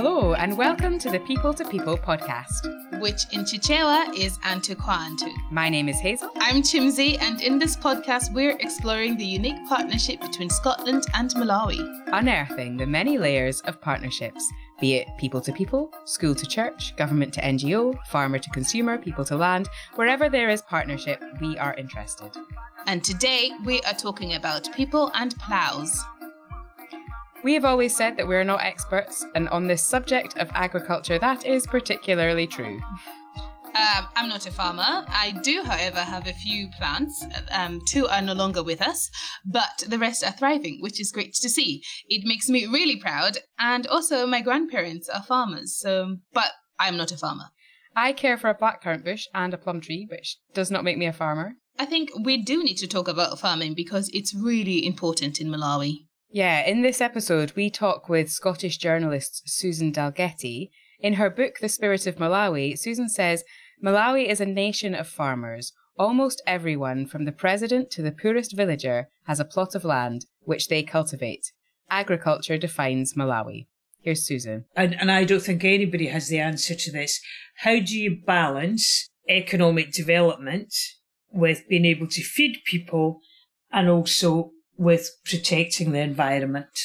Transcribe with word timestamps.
Hello, 0.00 0.34
and 0.34 0.56
welcome 0.56 0.96
to 1.00 1.10
the 1.10 1.18
People 1.18 1.52
to 1.52 1.64
People 1.64 1.98
podcast, 1.98 3.00
which 3.00 3.24
in 3.32 3.40
Chichewa 3.40 4.16
is 4.16 4.38
Antukwantu. 4.44 5.28
My 5.50 5.68
name 5.68 5.88
is 5.88 5.98
Hazel. 5.98 6.30
I'm 6.36 6.62
Chimzi, 6.62 7.20
and 7.20 7.40
in 7.40 7.58
this 7.58 7.74
podcast, 7.74 8.32
we're 8.32 8.56
exploring 8.60 9.16
the 9.16 9.24
unique 9.24 9.58
partnership 9.68 10.20
between 10.20 10.50
Scotland 10.50 11.04
and 11.14 11.30
Malawi, 11.30 11.80
unearthing 12.12 12.76
the 12.76 12.86
many 12.86 13.18
layers 13.18 13.60
of 13.62 13.80
partnerships 13.80 14.48
be 14.80 14.94
it 14.94 15.08
people 15.18 15.40
to 15.40 15.52
people, 15.52 15.92
school 16.04 16.36
to 16.36 16.46
church, 16.46 16.94
government 16.94 17.34
to 17.34 17.40
NGO, 17.40 17.98
farmer 18.06 18.38
to 18.38 18.50
consumer, 18.50 18.98
people 18.98 19.24
to 19.24 19.36
land, 19.36 19.68
wherever 19.96 20.28
there 20.28 20.48
is 20.48 20.62
partnership, 20.62 21.20
we 21.40 21.58
are 21.58 21.74
interested. 21.74 22.30
And 22.86 23.02
today 23.02 23.50
we 23.64 23.80
are 23.80 23.94
talking 23.94 24.34
about 24.34 24.72
people 24.72 25.10
and 25.16 25.36
ploughs. 25.40 26.04
We 27.48 27.54
have 27.54 27.64
always 27.64 27.96
said 27.96 28.18
that 28.18 28.28
we 28.28 28.36
are 28.36 28.44
not 28.44 28.60
experts, 28.60 29.24
and 29.34 29.48
on 29.48 29.68
this 29.68 29.82
subject 29.82 30.36
of 30.36 30.50
agriculture, 30.52 31.18
that 31.18 31.46
is 31.46 31.66
particularly 31.66 32.46
true. 32.46 32.78
Um, 33.64 34.06
I'm 34.16 34.28
not 34.28 34.46
a 34.46 34.50
farmer. 34.50 35.06
I 35.08 35.34
do, 35.42 35.62
however, 35.62 36.00
have 36.00 36.26
a 36.26 36.34
few 36.34 36.68
plants. 36.76 37.24
Um, 37.50 37.80
two 37.88 38.06
are 38.06 38.20
no 38.20 38.34
longer 38.34 38.62
with 38.62 38.82
us, 38.82 39.10
but 39.46 39.82
the 39.88 39.98
rest 39.98 40.22
are 40.22 40.32
thriving, 40.32 40.80
which 40.82 41.00
is 41.00 41.10
great 41.10 41.32
to 41.36 41.48
see. 41.48 41.82
It 42.06 42.26
makes 42.26 42.50
me 42.50 42.66
really 42.66 42.96
proud. 42.96 43.38
And 43.58 43.86
also, 43.86 44.26
my 44.26 44.42
grandparents 44.42 45.08
are 45.08 45.22
farmers, 45.22 45.74
so, 45.74 46.18
but 46.34 46.50
I'm 46.78 46.98
not 46.98 47.12
a 47.12 47.16
farmer. 47.16 47.46
I 47.96 48.12
care 48.12 48.36
for 48.36 48.50
a 48.50 48.58
blackcurrant 48.58 49.06
bush 49.06 49.24
and 49.32 49.54
a 49.54 49.56
plum 49.56 49.80
tree, 49.80 50.06
which 50.10 50.36
does 50.52 50.70
not 50.70 50.84
make 50.84 50.98
me 50.98 51.06
a 51.06 51.14
farmer. 51.14 51.54
I 51.78 51.86
think 51.86 52.10
we 52.22 52.42
do 52.42 52.62
need 52.62 52.76
to 52.76 52.86
talk 52.86 53.08
about 53.08 53.38
farming 53.38 53.72
because 53.72 54.10
it's 54.12 54.34
really 54.34 54.84
important 54.84 55.40
in 55.40 55.48
Malawi. 55.48 56.07
Yeah, 56.30 56.66
in 56.66 56.82
this 56.82 57.00
episode, 57.00 57.52
we 57.56 57.70
talk 57.70 58.10
with 58.10 58.30
Scottish 58.30 58.76
journalist 58.76 59.42
Susan 59.46 59.90
Dalgety. 59.90 60.68
In 61.00 61.14
her 61.14 61.30
book, 61.30 61.54
The 61.58 61.70
Spirit 61.70 62.06
of 62.06 62.16
Malawi, 62.16 62.78
Susan 62.78 63.08
says 63.08 63.44
Malawi 63.82 64.26
is 64.26 64.38
a 64.38 64.46
nation 64.46 64.94
of 64.94 65.08
farmers. 65.08 65.72
Almost 65.98 66.42
everyone, 66.46 67.06
from 67.06 67.24
the 67.24 67.32
president 67.32 67.90
to 67.92 68.02
the 68.02 68.12
poorest 68.12 68.54
villager, 68.54 69.08
has 69.26 69.40
a 69.40 69.44
plot 69.44 69.74
of 69.74 69.84
land 69.84 70.26
which 70.42 70.68
they 70.68 70.82
cultivate. 70.82 71.50
Agriculture 71.88 72.58
defines 72.58 73.14
Malawi. 73.14 73.66
Here's 74.02 74.26
Susan. 74.26 74.66
And, 74.76 74.94
and 75.00 75.10
I 75.10 75.24
don't 75.24 75.42
think 75.42 75.64
anybody 75.64 76.08
has 76.08 76.28
the 76.28 76.40
answer 76.40 76.74
to 76.74 76.92
this. 76.92 77.20
How 77.62 77.80
do 77.80 77.98
you 77.98 78.20
balance 78.26 79.08
economic 79.30 79.92
development 79.92 80.74
with 81.32 81.66
being 81.68 81.86
able 81.86 82.06
to 82.08 82.22
feed 82.22 82.58
people 82.66 83.20
and 83.72 83.88
also 83.88 84.52
with 84.78 85.10
protecting 85.24 85.92
the 85.92 86.00
environment. 86.00 86.80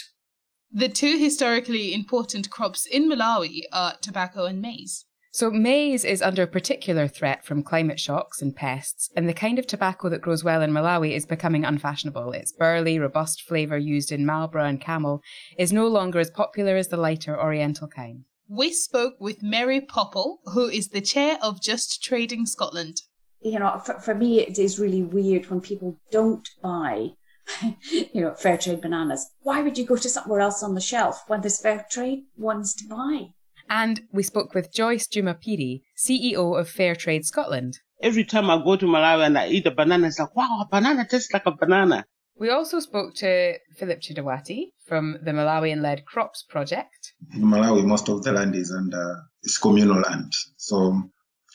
The 0.71 0.89
two 0.89 1.17
historically 1.19 1.93
important 1.93 2.49
crops 2.49 2.87
in 2.87 3.07
Malawi 3.07 3.61
are 3.71 3.93
tobacco 4.01 4.45
and 4.45 4.61
maize. 4.61 5.05
So, 5.31 5.49
maize 5.49 6.03
is 6.03 6.21
under 6.21 6.45
particular 6.45 7.07
threat 7.07 7.43
from 7.43 7.63
climate 7.63 7.99
shocks 7.99 8.41
and 8.41 8.55
pests, 8.55 9.09
and 9.15 9.27
the 9.27 9.33
kind 9.33 9.57
of 9.57 9.65
tobacco 9.65 10.09
that 10.09 10.21
grows 10.21 10.43
well 10.43 10.61
in 10.61 10.71
Malawi 10.71 11.15
is 11.15 11.25
becoming 11.25 11.65
unfashionable. 11.65 12.31
Its 12.33 12.51
burley, 12.51 12.99
robust 12.99 13.41
flavour 13.41 13.77
used 13.77 14.11
in 14.11 14.25
Marlboro 14.27 14.65
and 14.65 14.79
Camel 14.79 15.21
is 15.57 15.73
no 15.73 15.87
longer 15.87 16.19
as 16.19 16.29
popular 16.29 16.75
as 16.75 16.89
the 16.89 16.97
lighter 16.97 17.39
Oriental 17.39 17.87
kind. 17.87 18.25
We 18.47 18.71
spoke 18.71 19.15
with 19.19 19.41
Mary 19.41 19.81
Popple, 19.81 20.39
who 20.53 20.67
is 20.67 20.89
the 20.89 21.01
chair 21.01 21.39
of 21.41 21.61
Just 21.61 22.03
Trading 22.03 22.45
Scotland. 22.45 23.01
You 23.41 23.57
know, 23.57 23.81
for, 23.83 23.99
for 23.99 24.13
me, 24.13 24.39
it 24.39 24.59
is 24.59 24.77
really 24.77 25.01
weird 25.01 25.49
when 25.49 25.61
people 25.61 25.99
don't 26.11 26.47
buy 26.61 27.13
you 27.91 28.21
know, 28.21 28.33
fair 28.35 28.57
trade 28.57 28.81
bananas. 28.81 29.29
Why 29.41 29.61
would 29.61 29.77
you 29.77 29.85
go 29.85 29.95
to 29.95 30.09
somewhere 30.09 30.41
else 30.41 30.63
on 30.63 30.75
the 30.75 30.81
shelf 30.81 31.23
when 31.27 31.41
there's 31.41 31.61
fair 31.61 31.85
trade 31.89 32.23
ones 32.37 32.73
to 32.75 32.87
buy? 32.87 33.33
And 33.69 34.01
we 34.11 34.23
spoke 34.23 34.53
with 34.53 34.73
Joyce 34.73 35.07
Jumapiri, 35.07 35.81
CEO 35.97 36.59
of 36.59 36.69
Fair 36.69 36.95
Trade 36.95 37.25
Scotland. 37.25 37.79
Every 38.01 38.25
time 38.25 38.49
I 38.49 38.61
go 38.61 38.75
to 38.75 38.85
Malawi 38.85 39.27
and 39.27 39.37
I 39.37 39.47
eat 39.47 39.65
a 39.65 39.71
banana, 39.71 40.07
it's 40.07 40.19
like, 40.19 40.35
wow, 40.35 40.59
a 40.61 40.67
banana 40.69 41.07
tastes 41.07 41.31
like 41.31 41.45
a 41.45 41.51
banana. 41.51 42.05
We 42.35 42.49
also 42.49 42.79
spoke 42.79 43.13
to 43.15 43.57
Philip 43.77 44.01
Chidawati 44.01 44.71
from 44.85 45.17
the 45.23 45.31
Malawian 45.31 45.81
led 45.81 46.05
Crops 46.05 46.43
Project. 46.43 47.13
In 47.33 47.43
Malawi, 47.43 47.85
most 47.85 48.09
of 48.09 48.23
the 48.23 48.33
land 48.33 48.55
is 48.55 48.71
under 48.71 49.23
it's 49.43 49.57
communal 49.57 50.01
land, 50.01 50.33
so 50.57 51.03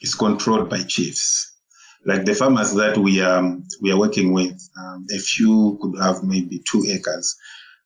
it's 0.00 0.14
controlled 0.14 0.70
by 0.70 0.82
chiefs 0.82 1.57
like 2.04 2.24
the 2.24 2.34
farmers 2.34 2.74
that 2.74 2.96
we 2.96 3.20
are 3.20 3.38
um, 3.38 3.64
we 3.80 3.92
are 3.92 3.98
working 3.98 4.32
with, 4.32 4.58
um, 4.78 5.06
a 5.14 5.18
few 5.18 5.78
could 5.80 6.00
have 6.00 6.22
maybe 6.22 6.60
two 6.70 6.84
acres, 6.88 7.36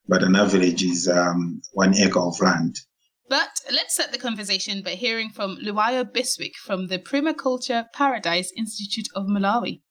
but 0.07 0.23
an 0.23 0.35
average 0.35 0.83
is 0.83 1.07
um, 1.07 1.61
one 1.73 1.95
acre 1.95 2.19
of 2.19 2.39
land. 2.39 2.75
But 3.29 3.49
let's 3.71 3.95
set 3.95 4.11
the 4.11 4.17
conversation 4.17 4.83
by 4.83 4.91
hearing 4.91 5.29
from 5.29 5.57
Luwayo 5.57 6.03
Biswick 6.11 6.55
from 6.57 6.87
the 6.87 6.99
Permaculture 6.99 7.85
Paradise 7.93 8.51
Institute 8.55 9.07
of 9.15 9.25
Malawi. 9.27 9.81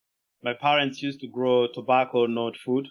My 0.43 0.53
parents 0.53 1.01
used 1.01 1.19
to 1.21 1.27
grow 1.27 1.67
tobacco, 1.73 2.25
not 2.25 2.53
food. 2.57 2.87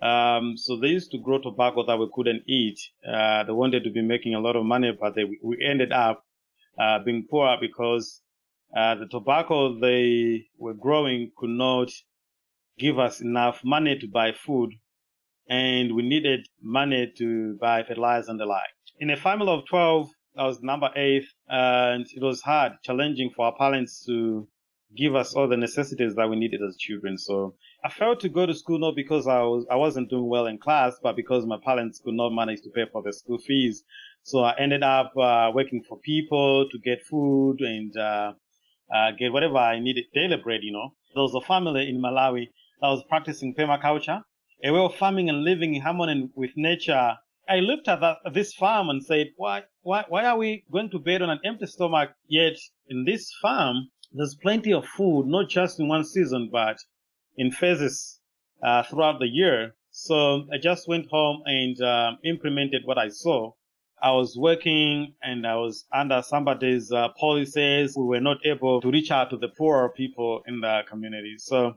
Um, 0.00 0.56
so 0.56 0.78
they 0.78 0.88
used 0.88 1.10
to 1.12 1.18
grow 1.18 1.38
tobacco 1.38 1.84
that 1.86 1.98
we 1.98 2.08
couldn't 2.12 2.42
eat. 2.46 2.78
Uh, 3.06 3.44
they 3.44 3.52
wanted 3.52 3.84
to 3.84 3.90
be 3.90 4.02
making 4.02 4.34
a 4.34 4.40
lot 4.40 4.56
of 4.56 4.64
money, 4.64 4.92
but 4.98 5.14
they, 5.14 5.24
we 5.42 5.58
ended 5.64 5.92
up 5.92 6.24
uh, 6.78 6.98
being 7.04 7.26
poor 7.30 7.56
because 7.60 8.20
uh, 8.74 8.94
the 8.94 9.06
tobacco 9.06 9.78
they 9.78 10.46
were 10.58 10.74
growing 10.74 11.30
could 11.36 11.50
not 11.50 11.90
give 12.78 12.98
us 12.98 13.20
enough 13.20 13.60
money 13.64 13.98
to 13.98 14.08
buy 14.08 14.32
food, 14.32 14.70
and 15.48 15.94
we 15.94 16.02
needed 16.02 16.46
money 16.62 17.12
to 17.18 17.56
buy 17.60 17.82
fertilizer 17.82 18.30
and 18.30 18.40
the 18.40 18.46
like. 18.46 18.62
In 18.98 19.10
a 19.10 19.16
family 19.16 19.48
of 19.48 19.66
12, 19.68 20.08
I 20.38 20.44
was 20.46 20.62
number 20.62 20.90
eight, 20.96 21.24
and 21.48 22.06
it 22.14 22.22
was 22.22 22.42
hard, 22.42 22.72
challenging 22.82 23.30
for 23.34 23.46
our 23.46 23.56
parents 23.56 24.04
to 24.06 24.48
give 24.96 25.14
us 25.14 25.34
all 25.34 25.48
the 25.48 25.56
necessities 25.56 26.14
that 26.14 26.28
we 26.28 26.36
needed 26.36 26.60
as 26.66 26.76
children. 26.76 27.18
So 27.18 27.54
I 27.84 27.90
failed 27.90 28.20
to 28.20 28.28
go 28.28 28.46
to 28.46 28.54
school 28.54 28.78
not 28.78 28.94
because 28.96 29.26
I 29.26 29.40
was 29.42 29.66
I 29.70 29.76
wasn't 29.76 30.10
doing 30.10 30.28
well 30.28 30.46
in 30.46 30.58
class, 30.58 30.96
but 31.02 31.16
because 31.16 31.44
my 31.46 31.58
parents 31.62 32.00
could 32.02 32.14
not 32.14 32.30
manage 32.30 32.62
to 32.62 32.70
pay 32.70 32.84
for 32.90 33.02
the 33.02 33.12
school 33.12 33.38
fees. 33.38 33.84
So 34.22 34.40
I 34.40 34.54
ended 34.58 34.82
up 34.82 35.12
uh, 35.16 35.50
working 35.54 35.82
for 35.88 35.98
people 35.98 36.66
to 36.70 36.78
get 36.78 37.02
food 37.02 37.60
and 37.60 37.96
uh, 37.96 38.32
uh, 38.94 39.10
get 39.18 39.32
whatever 39.32 39.58
I 39.58 39.80
needed, 39.80 40.04
daily 40.14 40.36
bread, 40.36 40.60
you 40.62 40.72
know. 40.72 40.94
There 41.14 41.22
was 41.22 41.34
a 41.34 41.40
family 41.46 41.88
in 41.88 42.00
Malawi 42.00 42.48
that 42.80 42.88
was 42.88 43.04
practicing 43.08 43.54
permaculture, 43.54 44.22
a 44.62 44.70
way 44.70 44.80
of 44.80 44.94
farming 44.94 45.28
and 45.28 45.44
living 45.44 45.74
in 45.74 45.82
harmony 45.82 46.30
with 46.34 46.50
nature. 46.56 47.16
I 47.48 47.60
looked 47.60 47.88
at 47.88 48.00
that, 48.00 48.18
this 48.32 48.54
farm 48.54 48.90
and 48.90 49.04
said, 49.04 49.28
why, 49.36 49.62
why, 49.82 50.04
why 50.08 50.24
are 50.24 50.36
we 50.36 50.64
going 50.70 50.90
to 50.90 50.98
bed 50.98 51.22
on 51.22 51.30
an 51.30 51.40
empty 51.44 51.66
stomach? 51.66 52.10
Yet 52.28 52.56
in 52.88 53.04
this 53.04 53.32
farm, 53.40 53.88
there's 54.12 54.34
plenty 54.34 54.72
of 54.72 54.86
food, 54.86 55.26
not 55.26 55.48
just 55.48 55.78
in 55.78 55.88
one 55.88 56.04
season, 56.04 56.48
but 56.50 56.78
in 57.36 57.50
phases 57.50 58.20
uh, 58.62 58.82
throughout 58.82 59.20
the 59.20 59.28
year. 59.28 59.74
So 59.90 60.46
I 60.52 60.58
just 60.60 60.88
went 60.88 61.08
home 61.10 61.42
and 61.46 61.80
uh, 61.80 62.12
implemented 62.24 62.82
what 62.84 62.98
I 62.98 63.08
saw. 63.08 63.52
I 64.02 64.12
was 64.12 64.36
working 64.38 65.14
and 65.22 65.46
I 65.46 65.56
was 65.56 65.86
under 65.92 66.22
somebody's 66.22 66.92
uh, 66.92 67.08
policies. 67.18 67.94
We 67.96 68.04
were 68.04 68.20
not 68.20 68.38
able 68.44 68.80
to 68.82 68.90
reach 68.90 69.10
out 69.10 69.30
to 69.30 69.38
the 69.38 69.48
poorer 69.48 69.88
people 69.88 70.42
in 70.46 70.60
the 70.60 70.82
community. 70.88 71.36
So 71.38 71.74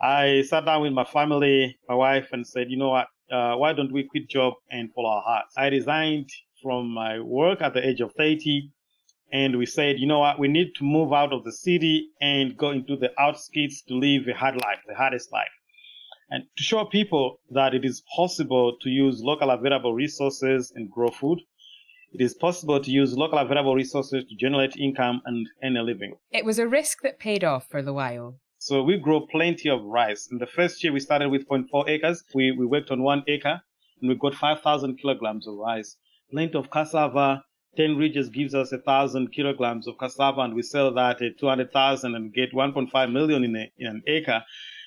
I 0.00 0.42
sat 0.42 0.66
down 0.66 0.82
with 0.82 0.92
my 0.92 1.04
family, 1.04 1.78
my 1.88 1.94
wife, 1.94 2.28
and 2.32 2.46
said, 2.46 2.70
you 2.70 2.76
know 2.76 2.90
what? 2.90 3.06
Uh, 3.30 3.54
why 3.56 3.72
don't 3.72 3.92
we 3.92 4.04
quit 4.04 4.28
job 4.28 4.54
and 4.70 4.92
follow 4.92 5.08
our 5.08 5.22
hearts? 5.22 5.54
I 5.56 5.68
resigned 5.68 6.28
from 6.62 6.92
my 6.92 7.20
work 7.20 7.62
at 7.62 7.72
the 7.72 7.86
age 7.86 8.00
of 8.00 8.12
30 8.18 8.70
and 9.32 9.56
we 9.56 9.64
said, 9.64 9.98
you 9.98 10.06
know 10.06 10.18
what? 10.18 10.38
We 10.38 10.48
need 10.48 10.74
to 10.76 10.84
move 10.84 11.14
out 11.14 11.32
of 11.32 11.42
the 11.44 11.52
city 11.52 12.08
and 12.20 12.54
go 12.54 12.70
into 12.70 12.96
the 12.96 13.10
outskirts 13.18 13.82
to 13.88 13.94
live 13.94 14.28
a 14.28 14.34
hard 14.34 14.56
life, 14.56 14.80
the 14.86 14.94
hardest 14.94 15.32
life. 15.32 15.48
And 16.28 16.44
to 16.56 16.62
show 16.62 16.84
people 16.84 17.40
that 17.50 17.74
it 17.74 17.84
is 17.84 18.02
possible 18.14 18.76
to 18.82 18.90
use 18.90 19.22
local 19.22 19.50
available 19.50 19.94
resources 19.94 20.70
and 20.76 20.90
grow 20.90 21.08
food 21.08 21.40
it 22.12 22.20
is 22.20 22.34
possible 22.34 22.80
to 22.80 22.90
use 22.90 23.16
local 23.16 23.38
available 23.38 23.74
resources 23.74 24.24
to 24.28 24.34
generate 24.36 24.76
income 24.76 25.22
and 25.24 25.48
earn 25.64 25.76
a 25.76 25.82
living. 25.82 26.14
It 26.30 26.44
was 26.44 26.58
a 26.58 26.68
risk 26.68 27.02
that 27.02 27.18
paid 27.18 27.42
off 27.42 27.66
for 27.68 27.82
the 27.82 27.92
while. 27.92 28.36
So 28.58 28.82
we 28.82 28.98
grow 28.98 29.26
plenty 29.26 29.68
of 29.68 29.82
rice. 29.82 30.28
In 30.30 30.38
the 30.38 30.46
first 30.46 30.84
year, 30.84 30.92
we 30.92 31.00
started 31.00 31.30
with 31.30 31.48
0.4 31.48 31.88
acres. 31.88 32.22
We, 32.34 32.52
we 32.52 32.66
worked 32.66 32.90
on 32.90 33.02
one 33.02 33.24
acre 33.26 33.62
and 34.00 34.08
we 34.08 34.14
got 34.14 34.34
5,000 34.34 34.98
kilograms 34.98 35.48
of 35.48 35.56
rice. 35.56 35.96
Plenty 36.30 36.54
of 36.54 36.70
cassava. 36.70 37.44
10 37.76 37.96
ridges 37.96 38.28
gives 38.28 38.54
us 38.54 38.70
1,000 38.70 39.32
kilograms 39.32 39.88
of 39.88 39.96
cassava 39.98 40.42
and 40.42 40.54
we 40.54 40.62
sell 40.62 40.92
that 40.92 41.22
at 41.22 41.38
200,000 41.38 42.14
and 42.14 42.34
get 42.34 42.52
1.5 42.52 43.12
million 43.12 43.44
in, 43.44 43.56
a, 43.56 43.72
in 43.78 43.86
an 43.86 44.02
acre 44.06 44.42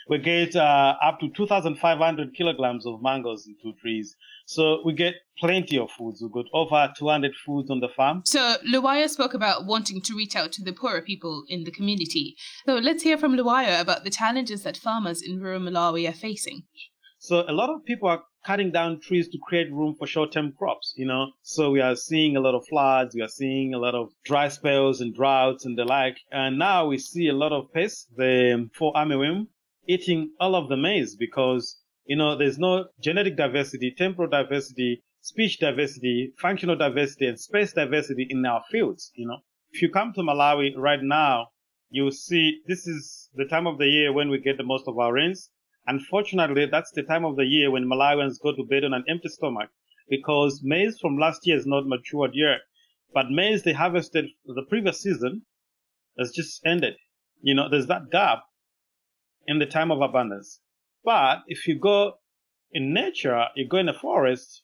we 0.07 0.19
get 0.19 0.55
uh, 0.55 0.95
up 1.03 1.19
to 1.19 1.29
2,500 1.29 2.35
kilograms 2.35 2.85
of 2.85 3.01
mangoes 3.01 3.47
in 3.47 3.55
two 3.61 3.73
trees. 3.81 4.15
So 4.45 4.81
we 4.85 4.93
get 4.93 5.15
plenty 5.39 5.77
of 5.77 5.89
foods. 5.91 6.21
We 6.21 6.29
got 6.29 6.45
over 6.53 6.91
200 6.97 7.33
foods 7.45 7.69
on 7.69 7.79
the 7.79 7.89
farm. 7.89 8.21
So 8.25 8.55
Luwayo 8.71 9.09
spoke 9.09 9.33
about 9.33 9.65
wanting 9.65 10.01
to 10.01 10.15
reach 10.15 10.35
out 10.35 10.51
to 10.53 10.63
the 10.63 10.73
poorer 10.73 11.01
people 11.01 11.43
in 11.47 11.63
the 11.63 11.71
community. 11.71 12.35
So 12.65 12.75
let's 12.75 13.03
hear 13.03 13.17
from 13.17 13.35
Luwayo 13.35 13.81
about 13.81 14.03
the 14.03 14.09
challenges 14.09 14.63
that 14.63 14.77
farmers 14.77 15.21
in 15.21 15.39
rural 15.39 15.59
Malawi 15.59 16.07
are 16.07 16.13
facing. 16.13 16.63
So 17.17 17.43
a 17.49 17.53
lot 17.53 17.71
of 17.71 17.83
people 17.85 18.07
are 18.07 18.23
cutting 18.45 18.71
down 18.71 19.01
trees 19.01 19.27
to 19.29 19.39
create 19.47 19.73
room 19.73 19.95
for 19.97 20.05
short-term 20.05 20.53
crops, 20.55 20.93
you 20.95 21.07
know. 21.07 21.31
So 21.41 21.71
we 21.71 21.81
are 21.81 21.95
seeing 21.95 22.37
a 22.37 22.39
lot 22.39 22.53
of 22.53 22.67
floods, 22.69 23.15
we 23.15 23.23
are 23.23 23.27
seeing 23.27 23.73
a 23.73 23.79
lot 23.79 23.95
of 23.95 24.09
dry 24.23 24.49
spells 24.49 25.01
and 25.01 25.15
droughts 25.15 25.65
and 25.65 25.75
the 25.75 25.85
like. 25.85 26.17
And 26.31 26.59
now 26.59 26.85
we 26.85 26.99
see 26.99 27.27
a 27.27 27.33
lot 27.33 27.51
of 27.51 27.73
pests, 27.73 28.05
the 28.15 28.69
fall 28.77 28.93
armyworm, 28.93 29.47
eating 29.87 30.33
all 30.39 30.53
of 30.53 30.69
the 30.69 30.77
maize 30.77 31.15
because, 31.15 31.81
you 32.05 32.15
know, 32.15 32.37
there's 32.37 32.59
no 32.59 32.85
genetic 33.01 33.35
diversity, 33.35 33.93
temporal 33.97 34.29
diversity, 34.29 35.03
species 35.21 35.57
diversity, 35.57 36.33
functional 36.39 36.75
diversity, 36.75 37.25
and 37.25 37.39
space 37.39 37.73
diversity 37.73 38.27
in 38.29 38.45
our 38.45 38.63
fields, 38.69 39.11
you 39.15 39.27
know. 39.27 39.39
If 39.71 39.81
you 39.81 39.89
come 39.89 40.13
to 40.13 40.21
Malawi 40.21 40.77
right 40.77 41.01
now, 41.01 41.47
you'll 41.89 42.11
see 42.11 42.61
this 42.67 42.87
is 42.87 43.29
the 43.33 43.45
time 43.45 43.65
of 43.67 43.77
the 43.77 43.87
year 43.87 44.13
when 44.13 44.29
we 44.29 44.39
get 44.39 44.57
the 44.57 44.63
most 44.63 44.87
of 44.87 44.97
our 44.99 45.13
rains. 45.13 45.49
Unfortunately, 45.87 46.65
that's 46.65 46.91
the 46.91 47.03
time 47.03 47.25
of 47.25 47.35
the 47.35 47.45
year 47.45 47.71
when 47.71 47.85
Malawians 47.85 48.41
go 48.41 48.55
to 48.55 48.63
bed 48.63 48.83
on 48.83 48.93
an 48.93 49.03
empty 49.07 49.29
stomach 49.29 49.69
because 50.09 50.61
maize 50.63 50.99
from 50.99 51.17
last 51.17 51.45
year 51.47 51.57
is 51.57 51.65
not 51.65 51.87
matured 51.87 52.31
yet. 52.33 52.59
But 53.13 53.31
maize 53.31 53.63
they 53.63 53.73
harvested 53.73 54.25
the 54.45 54.65
previous 54.69 55.01
season 55.01 55.43
has 56.19 56.31
just 56.31 56.61
ended. 56.65 56.95
You 57.41 57.55
know, 57.55 57.69
there's 57.69 57.87
that 57.87 58.11
gap 58.11 58.43
in 59.47 59.59
the 59.59 59.65
time 59.65 59.91
of 59.91 60.01
abundance. 60.01 60.59
But 61.05 61.43
if 61.47 61.67
you 61.67 61.77
go 61.77 62.15
in 62.71 62.93
nature, 62.93 63.45
you 63.55 63.67
go 63.67 63.77
in 63.77 63.87
a 63.87 63.93
forest, 63.93 64.63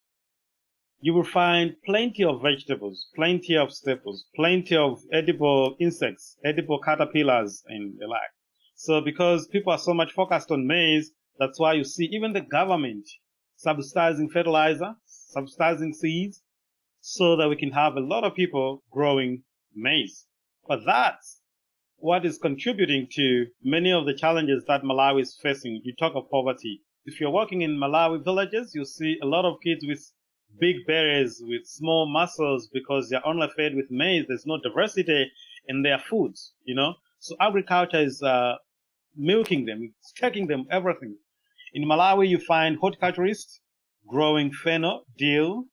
you 0.99 1.13
will 1.13 1.23
find 1.23 1.75
plenty 1.85 2.23
of 2.23 2.41
vegetables, 2.41 3.07
plenty 3.15 3.55
of 3.55 3.71
staples, 3.71 4.25
plenty 4.35 4.75
of 4.75 5.01
edible 5.13 5.75
insects, 5.79 6.37
edible 6.43 6.79
caterpillars, 6.79 7.63
and 7.67 7.93
the 7.99 8.07
like. 8.07 8.33
So 8.75 9.01
because 9.01 9.47
people 9.47 9.71
are 9.71 9.79
so 9.79 9.93
much 9.93 10.11
focused 10.11 10.51
on 10.51 10.67
maize, 10.67 11.11
that's 11.37 11.59
why 11.59 11.73
you 11.73 11.83
see 11.83 12.05
even 12.05 12.33
the 12.33 12.41
government 12.41 13.07
subsidizing 13.55 14.29
fertilizer, 14.29 14.95
subsidizing 15.05 15.93
seeds, 15.93 16.41
so 16.99 17.35
that 17.35 17.49
we 17.49 17.55
can 17.55 17.71
have 17.71 17.95
a 17.95 17.99
lot 17.99 18.23
of 18.23 18.35
people 18.35 18.83
growing 18.91 19.43
maize. 19.75 20.25
But 20.67 20.81
that's 20.85 21.40
what 22.01 22.25
is 22.25 22.39
contributing 22.39 23.07
to 23.11 23.45
many 23.63 23.91
of 23.91 24.05
the 24.05 24.13
challenges 24.13 24.63
that 24.67 24.81
Malawi 24.81 25.21
is 25.21 25.37
facing. 25.41 25.81
You 25.83 25.93
talk 25.95 26.13
of 26.15 26.29
poverty. 26.31 26.81
If 27.05 27.19
you're 27.19 27.29
working 27.31 27.61
in 27.61 27.79
Malawi 27.79 28.23
villages, 28.23 28.73
you 28.73 28.85
see 28.85 29.17
a 29.21 29.25
lot 29.27 29.45
of 29.45 29.61
kids 29.63 29.85
with 29.87 30.11
big 30.59 30.77
berries, 30.87 31.41
with 31.45 31.65
small 31.65 32.11
muscles 32.11 32.67
because 32.73 33.09
they're 33.09 33.25
only 33.25 33.47
fed 33.55 33.75
with 33.75 33.91
maize. 33.91 34.25
There's 34.27 34.47
no 34.47 34.59
diversity 34.61 35.31
in 35.67 35.83
their 35.83 35.99
foods, 35.99 36.53
you 36.63 36.73
know? 36.73 36.95
So 37.19 37.35
agriculture 37.39 38.01
is 38.01 38.21
uh, 38.23 38.55
milking 39.15 39.65
them, 39.65 39.93
taking 40.15 40.47
them 40.47 40.65
everything. 40.71 41.17
In 41.73 41.83
Malawi, 41.83 42.27
you 42.27 42.39
find 42.39 42.77
horticulturists 42.77 43.61
growing 44.07 44.51
fennel, 44.51 45.05
dill, 45.17 45.65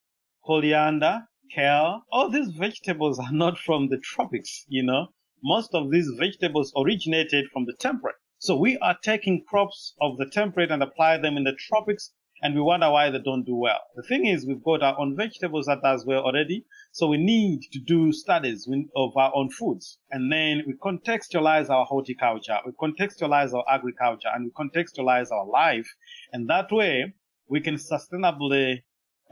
coriander, 0.44 1.22
kale. 1.54 2.02
All 2.12 2.30
these 2.30 2.48
vegetables 2.50 3.19
are 3.25 3.32
not 3.32 3.58
from 3.58 3.88
the 3.88 3.98
tropics, 3.98 4.66
you 4.69 4.82
know. 4.82 5.08
Most 5.43 5.75
of 5.75 5.90
these 5.90 6.11
vegetables 6.19 6.73
originated 6.76 7.46
from 7.52 7.67
the 7.67 7.75
temperate. 7.75 8.17
So 8.38 8.56
we 8.56 8.79
are 8.79 8.96
taking 9.02 9.44
crops 9.49 9.94
of 10.00 10.17
the 10.19 10.26
temperate 10.26 10.70
and 10.70 10.82
apply 10.82 11.19
them 11.19 11.37
in 11.37 11.44
the 11.44 11.55
tropics 11.55 12.12
and 12.43 12.55
we 12.55 12.61
wonder 12.61 12.90
why 12.90 13.11
they 13.11 13.19
don't 13.19 13.44
do 13.44 13.56
well. 13.56 13.81
The 13.96 14.02
thing 14.02 14.26
is, 14.26 14.46
we've 14.46 14.62
got 14.62 14.82
our 14.82 14.99
own 14.99 15.17
vegetables 15.17 15.67
that 15.67 15.82
does 15.82 16.06
well 16.06 16.23
already, 16.23 16.64
so 16.93 17.08
we 17.08 17.17
need 17.17 17.62
to 17.73 17.81
do 17.81 18.12
studies 18.12 18.69
of 18.96 19.17
our 19.17 19.35
own 19.35 19.50
foods, 19.50 19.99
and 20.11 20.31
then 20.31 20.62
we 20.67 20.75
contextualize 20.75 21.69
our 21.69 21.85
horticulture, 21.85 22.58
we 22.64 22.73
contextualize 22.73 23.52
our 23.52 23.64
agriculture, 23.69 24.29
and 24.35 24.44
we 24.44 24.50
contextualize 24.50 25.31
our 25.31 25.46
life, 25.46 25.88
and 26.32 26.49
that 26.49 26.70
way 26.70 27.12
we 27.49 27.61
can 27.61 27.75
sustainably 27.75 28.82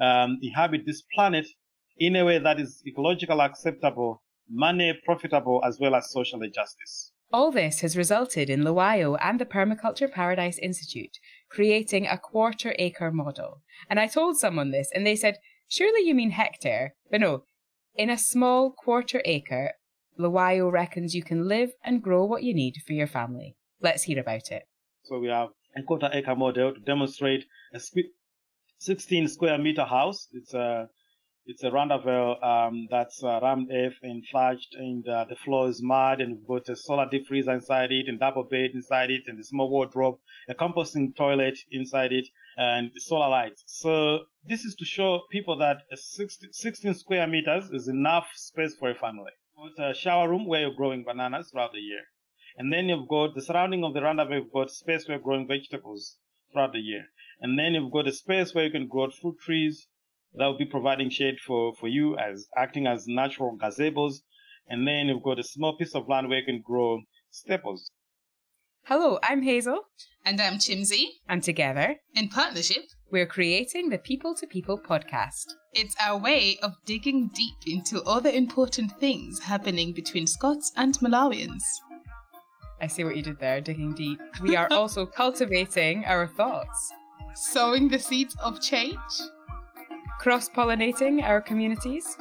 um, 0.01 0.39
inhabit 0.43 0.85
this 0.85 1.03
planet 1.15 1.47
in 1.99 2.17
a 2.17 2.25
way 2.25 2.39
that 2.39 2.61
is 2.61 2.83
ecologically 2.87 3.45
acceptable, 3.45 4.23
money 4.49 4.99
profitable, 5.05 5.63
as 5.67 5.79
well 5.81 5.95
as 5.95 6.11
socially 6.11 6.51
justice. 6.51 7.13
All 7.33 7.51
this 7.51 7.81
has 7.81 7.97
resulted 7.97 8.49
in 8.49 8.63
Luwayo 8.63 9.19
and 9.21 9.41
the 9.41 9.45
Permaculture 9.45 10.11
Paradise 10.11 10.59
Institute 10.59 11.19
creating 11.49 12.07
a 12.07 12.19
quarter 12.19 12.75
acre 12.79 13.11
model. 13.11 13.63
And 13.89 13.99
I 13.99 14.07
told 14.07 14.37
someone 14.37 14.71
this, 14.71 14.91
and 14.95 15.07
they 15.07 15.17
said, 15.17 15.39
Surely 15.69 16.07
you 16.07 16.15
mean 16.15 16.31
hectare. 16.31 16.95
But 17.11 17.21
no, 17.21 17.45
in 17.97 18.11
a 18.11 18.19
small 18.19 18.71
quarter 18.71 19.21
acre, 19.25 19.73
Luwayo 20.19 20.71
reckons 20.71 21.15
you 21.15 21.23
can 21.23 21.49
live 21.49 21.73
and 21.85 22.03
grow 22.03 22.25
what 22.25 22.43
you 22.43 22.55
need 22.55 22.77
for 22.87 22.93
your 22.93 23.07
family. 23.07 23.57
Let's 23.81 24.05
hear 24.05 24.21
about 24.21 24.51
it. 24.51 24.63
So 25.05 25.19
we 25.19 25.29
have 25.29 25.49
a 25.77 25.83
quarter 25.83 26.11
acre 26.13 26.37
model 26.37 26.75
to 26.75 26.81
demonstrate 26.81 27.45
a 27.75 27.81
16 28.79 29.29
square 29.29 29.59
meter 29.59 29.85
house. 29.85 30.29
It's 30.33 30.55
a 30.55 30.89
it's 31.47 31.63
a 31.63 31.71
roundabout 31.71 32.43
um, 32.43 32.89
that's 32.91 33.23
uh, 33.23 33.39
rammed 33.41 33.71
earth 33.73 33.99
and 34.03 34.27
flashed, 34.27 34.75
and 34.75 35.09
uh, 35.09 35.25
the 35.29 35.37
floor 35.37 35.69
is 35.69 35.81
mud, 35.83 36.21
and 36.21 36.39
we've 36.39 36.47
got 36.47 36.69
a 36.69 36.77
solar 36.77 37.09
deep 37.09 37.27
freezer 37.29 37.53
inside 37.53 37.93
it, 37.93 38.09
and 38.09 38.19
double 38.19 38.43
bed 38.43 38.71
inside 38.75 39.11
it, 39.11 39.23
and 39.27 39.39
a 39.39 39.45
small 39.45 39.71
wardrobe, 39.71 40.19
a 40.49 40.55
composting 40.55 41.15
toilet 41.17 41.59
inside 41.71 42.13
it, 42.13 42.27
and 42.57 42.91
solar 42.97 43.29
lights. 43.29 43.63
So 43.67 44.25
this 44.45 44.65
is 44.65 44.75
to 44.77 44.85
show 44.85 45.23
people 45.31 45.57
that 45.59 45.83
16, 45.95 46.53
16 46.53 46.95
square 46.95 47.27
meters 47.27 47.71
is 47.71 47.87
enough 47.87 48.27
space 48.35 48.75
for 48.77 48.91
a 48.91 48.95
family. 48.95 49.33
Got 49.77 49.91
a 49.91 49.95
shower 49.95 50.29
room 50.29 50.47
where 50.47 50.63
you're 50.63 50.75
growing 50.75 51.05
bananas 51.05 51.51
throughout 51.51 51.73
the 51.73 51.79
year. 51.79 52.03
And 52.59 52.73
then 52.73 52.89
you've 52.89 53.09
got 53.09 53.35
the 53.35 53.43
surrounding 53.43 53.85
of 53.85 53.95
the 53.95 54.03
roundabout, 54.03 54.35
you've 54.35 54.53
got 54.53 54.71
space 54.71 55.07
where 55.07 55.17
you're 55.17 55.25
growing 55.25 55.47
vegetables 55.47 56.19
throughout 56.53 56.73
the 56.73 56.81
year. 56.81 57.07
And 57.41 57.59
then 57.59 57.75
you've 57.75 57.93
got 57.93 58.09
a 58.09 58.13
space 58.13 58.55
where 58.55 58.65
you 58.65 58.71
can 58.71 58.89
grow 58.89 59.11
fruit 59.11 59.37
trees, 59.41 59.89
that 60.37 60.47
will 60.47 60.59
be 60.59 60.67
providing 60.67 61.11
shade 61.11 61.37
for, 61.47 61.75
for 61.75 61.89
you 61.89 62.17
as 62.19 62.47
acting 62.57 62.87
as 62.87 63.07
natural 63.07 63.57
gazebos. 63.57 64.17
And 64.69 64.87
then 64.87 65.07
you've 65.07 65.23
got 65.23 65.39
a 65.39 65.45
small 65.45 65.77
piece 65.77 65.95
of 65.95 66.09
land 66.09 66.29
where 66.29 66.39
you 66.39 66.45
can 66.45 66.63
grow 66.65 67.01
staples. 67.31 67.91
Hello, 68.85 69.19
I'm 69.23 69.43
Hazel. 69.43 69.81
And 70.25 70.41
I'm 70.41 70.59
Chimsy. 70.59 71.21
And 71.29 71.43
together, 71.43 71.97
in 72.15 72.29
partnership, 72.29 72.83
we're 73.11 73.27
creating 73.27 73.89
the 73.89 73.99
People 73.99 74.35
to 74.35 74.47
People 74.47 74.79
podcast. 74.79 75.45
It's 75.73 75.95
our 76.05 76.19
way 76.19 76.59
of 76.63 76.73
digging 76.85 77.31
deep 77.35 77.55
into 77.67 78.03
all 78.03 78.21
the 78.21 78.35
important 78.35 78.93
things 78.99 79.41
happening 79.41 79.93
between 79.93 80.27
Scots 80.27 80.73
and 80.77 80.95
Malawians. 80.99 81.63
I 82.81 82.89
see 82.89 83.05
what 83.05 83.17
you 83.17 83.23
did 83.23 83.39
there, 83.39 83.61
digging 83.61 83.95
deep. 83.95 84.21
We 84.43 84.57
are 84.57 84.69
also 84.71 85.07
cultivating 85.07 86.05
our 86.05 86.27
thoughts, 86.27 86.93
sowing 87.35 87.89
the 87.89 87.99
seeds 87.99 88.37
of 88.43 88.61
change 88.61 88.99
cross 90.19 90.49
pollinating 90.49 91.23
our 91.23 91.41
communities? 91.41 92.17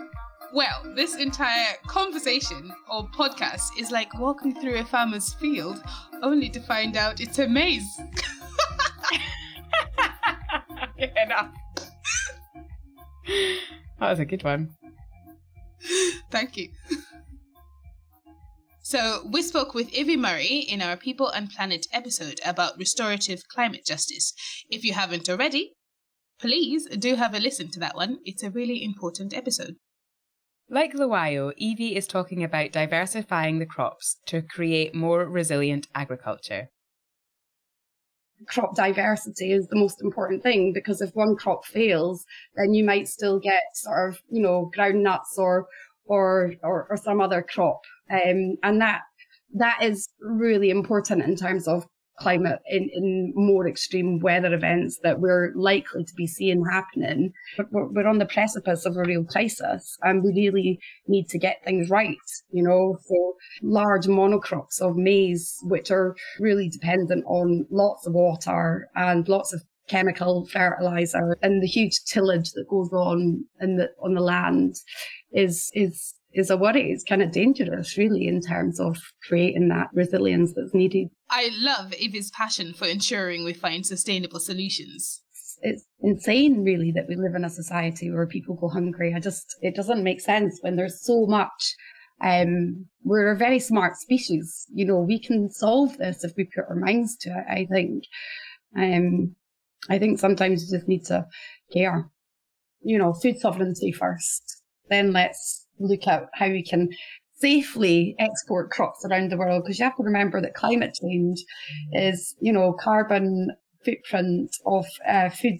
Well, 0.53 0.93
this 0.95 1.15
entire 1.15 1.73
conversation 1.87 2.71
or 2.89 3.07
podcast 3.09 3.77
is 3.77 3.91
like 3.91 4.17
walking 4.19 4.53
through 4.53 4.75
a 4.75 4.85
farmer's 4.85 5.33
field 5.33 5.83
only 6.21 6.49
to 6.49 6.59
find 6.61 6.95
out 6.95 7.19
it's 7.19 7.39
a 7.39 7.47
maze. 7.47 7.83
enough. 10.97 11.51
That 13.99 14.09
was 14.09 14.19
a 14.19 14.25
good 14.25 14.43
one. 14.43 14.69
Thank 16.31 16.57
you. 16.57 16.69
So, 18.81 19.27
we 19.31 19.41
spoke 19.41 19.73
with 19.73 19.89
Ivy 19.97 20.15
Murray 20.15 20.65
in 20.69 20.81
our 20.81 20.95
People 20.95 21.29
and 21.29 21.49
Planet 21.49 21.87
episode 21.91 22.39
about 22.45 22.77
restorative 22.77 23.47
climate 23.47 23.83
justice. 23.83 24.33
If 24.69 24.83
you 24.83 24.93
haven't 24.93 25.27
already, 25.27 25.73
please 26.39 26.87
do 26.87 27.15
have 27.15 27.33
a 27.33 27.39
listen 27.39 27.69
to 27.71 27.79
that 27.79 27.95
one. 27.95 28.19
It's 28.25 28.43
a 28.43 28.49
really 28.49 28.83
important 28.83 29.33
episode. 29.33 29.75
Like 30.69 30.93
Luwayo, 30.93 31.53
Evie 31.57 31.95
is 31.95 32.07
talking 32.07 32.43
about 32.43 32.71
diversifying 32.71 33.59
the 33.59 33.67
crops 33.67 34.17
to 34.25 34.41
create 34.41 34.95
more 34.95 35.25
resilient 35.25 35.87
agriculture. 35.93 36.69
Crop 38.47 38.75
diversity 38.75 39.53
is 39.53 39.67
the 39.67 39.77
most 39.77 40.01
important 40.01 40.43
thing 40.43 40.73
because 40.73 41.01
if 41.01 41.11
one 41.13 41.35
crop 41.35 41.65
fails, 41.65 42.25
then 42.55 42.73
you 42.73 42.83
might 42.83 43.07
still 43.07 43.39
get 43.39 43.61
sort 43.75 44.09
of, 44.09 44.19
you 44.29 44.41
know, 44.41 44.71
ground 44.73 45.03
nuts 45.03 45.35
or 45.37 45.67
or 46.05 46.53
or, 46.63 46.87
or 46.89 46.97
some 46.97 47.21
other 47.21 47.45
crop. 47.47 47.81
Um, 48.11 48.57
and 48.63 48.81
that 48.81 49.01
that 49.53 49.83
is 49.83 50.09
really 50.19 50.69
important 50.69 51.23
in 51.23 51.35
terms 51.35 51.67
of 51.67 51.85
climate 52.17 52.59
in, 52.67 52.89
in 52.93 53.33
more 53.35 53.67
extreme 53.67 54.19
weather 54.19 54.53
events 54.53 54.99
that 55.03 55.19
we're 55.19 55.51
likely 55.55 56.03
to 56.03 56.13
be 56.15 56.27
seeing 56.27 56.63
happening. 56.65 57.31
But 57.57 57.71
we're, 57.71 57.87
we're 57.87 58.07
on 58.07 58.19
the 58.19 58.25
precipice 58.25 58.85
of 58.85 58.97
a 58.97 59.03
real 59.03 59.23
crisis 59.23 59.97
and 60.01 60.23
we 60.23 60.31
really 60.31 60.79
need 61.07 61.29
to 61.29 61.39
get 61.39 61.63
things 61.63 61.89
right, 61.89 62.17
you 62.51 62.63
know, 62.63 62.97
for 63.07 63.33
large 63.61 64.05
monocrops 64.05 64.81
of 64.81 64.95
maize, 64.95 65.57
which 65.63 65.91
are 65.91 66.15
really 66.39 66.69
dependent 66.69 67.23
on 67.27 67.65
lots 67.69 68.07
of 68.07 68.13
water 68.13 68.87
and 68.95 69.27
lots 69.27 69.53
of 69.53 69.61
chemical 69.87 70.47
fertilizer 70.47 71.37
and 71.43 71.61
the 71.61 71.67
huge 71.67 72.03
tillage 72.05 72.51
that 72.53 72.67
goes 72.67 72.91
on 72.91 73.45
in 73.61 73.75
the 73.77 73.87
on 74.01 74.15
the 74.15 74.21
land 74.21 74.73
is 75.31 75.69
is 75.75 76.15
is 76.35 76.49
a 76.49 76.57
worry. 76.57 76.91
It's 76.91 77.03
kind 77.03 77.21
of 77.21 77.31
dangerous, 77.31 77.97
really, 77.97 78.27
in 78.27 78.41
terms 78.41 78.79
of 78.79 78.97
creating 79.27 79.69
that 79.69 79.87
resilience 79.93 80.53
that's 80.53 80.73
needed. 80.73 81.07
I 81.29 81.51
love 81.57 81.91
Evie's 81.93 82.31
passion 82.31 82.73
for 82.73 82.87
ensuring 82.87 83.43
we 83.43 83.53
find 83.53 83.85
sustainable 83.85 84.39
solutions. 84.39 85.21
it's 85.33 85.57
it's 85.61 85.85
insane 86.01 86.63
really 86.63 86.91
that 86.91 87.07
we 87.07 87.15
live 87.15 87.35
in 87.35 87.45
a 87.45 87.49
society 87.49 88.11
where 88.11 88.27
people 88.27 88.55
go 88.55 88.69
hungry. 88.69 89.13
I 89.15 89.19
just 89.19 89.55
it 89.61 89.75
doesn't 89.75 90.03
make 90.03 90.21
sense 90.21 90.59
when 90.61 90.75
there's 90.75 91.03
so 91.03 91.25
much 91.25 91.75
um, 92.21 92.85
we're 93.03 93.31
a 93.31 93.37
very 93.37 93.59
smart 93.59 93.97
species. 93.97 94.65
You 94.73 94.85
know, 94.85 94.99
we 94.99 95.19
can 95.19 95.49
solve 95.49 95.97
this 95.97 96.23
if 96.23 96.33
we 96.37 96.45
put 96.45 96.65
our 96.69 96.75
minds 96.75 97.17
to 97.17 97.29
it, 97.29 97.45
I 97.49 97.65
think. 97.65 98.05
Um, 98.77 99.35
I 99.89 99.99
think 99.99 100.19
sometimes 100.19 100.63
you 100.63 100.77
just 100.77 100.87
need 100.87 101.05
to 101.05 101.27
care. 101.73 102.09
You 102.81 102.97
know, 102.97 103.13
food 103.13 103.39
sovereignty 103.39 103.91
first. 103.91 104.61
Then 104.89 105.11
let's 105.11 105.67
look 105.79 106.07
at 106.07 106.29
how 106.33 106.47
we 106.49 106.63
can 106.63 106.89
safely 107.37 108.15
export 108.19 108.71
crops 108.71 109.05
around 109.05 109.31
the 109.31 109.37
world 109.37 109.63
because 109.63 109.79
you 109.79 109.85
have 109.85 109.97
to 109.97 110.03
remember 110.03 110.41
that 110.41 110.53
climate 110.53 110.97
change 111.01 111.43
is, 111.91 112.35
you 112.39 112.51
know, 112.51 112.73
carbon 112.73 113.49
footprint 113.83 114.55
of 114.65 114.85
uh, 115.07 115.29
food 115.29 115.59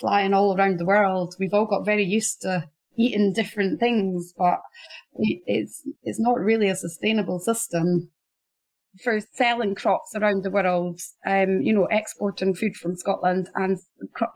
flying 0.00 0.34
all 0.34 0.56
around 0.56 0.78
the 0.78 0.86
world. 0.86 1.34
We've 1.38 1.54
all 1.54 1.66
got 1.66 1.86
very 1.86 2.04
used 2.04 2.42
to 2.42 2.68
eating 2.98 3.32
different 3.32 3.80
things, 3.80 4.32
but 4.36 4.60
it's 5.14 5.82
it's 6.02 6.20
not 6.20 6.38
really 6.38 6.68
a 6.68 6.76
sustainable 6.76 7.38
system 7.38 8.10
for 9.02 9.20
selling 9.34 9.74
crops 9.74 10.14
around 10.14 10.42
the 10.42 10.50
world. 10.50 11.00
Um, 11.26 11.60
you 11.62 11.72
know, 11.72 11.86
exporting 11.90 12.54
food 12.54 12.76
from 12.76 12.96
Scotland 12.96 13.48
and 13.54 13.78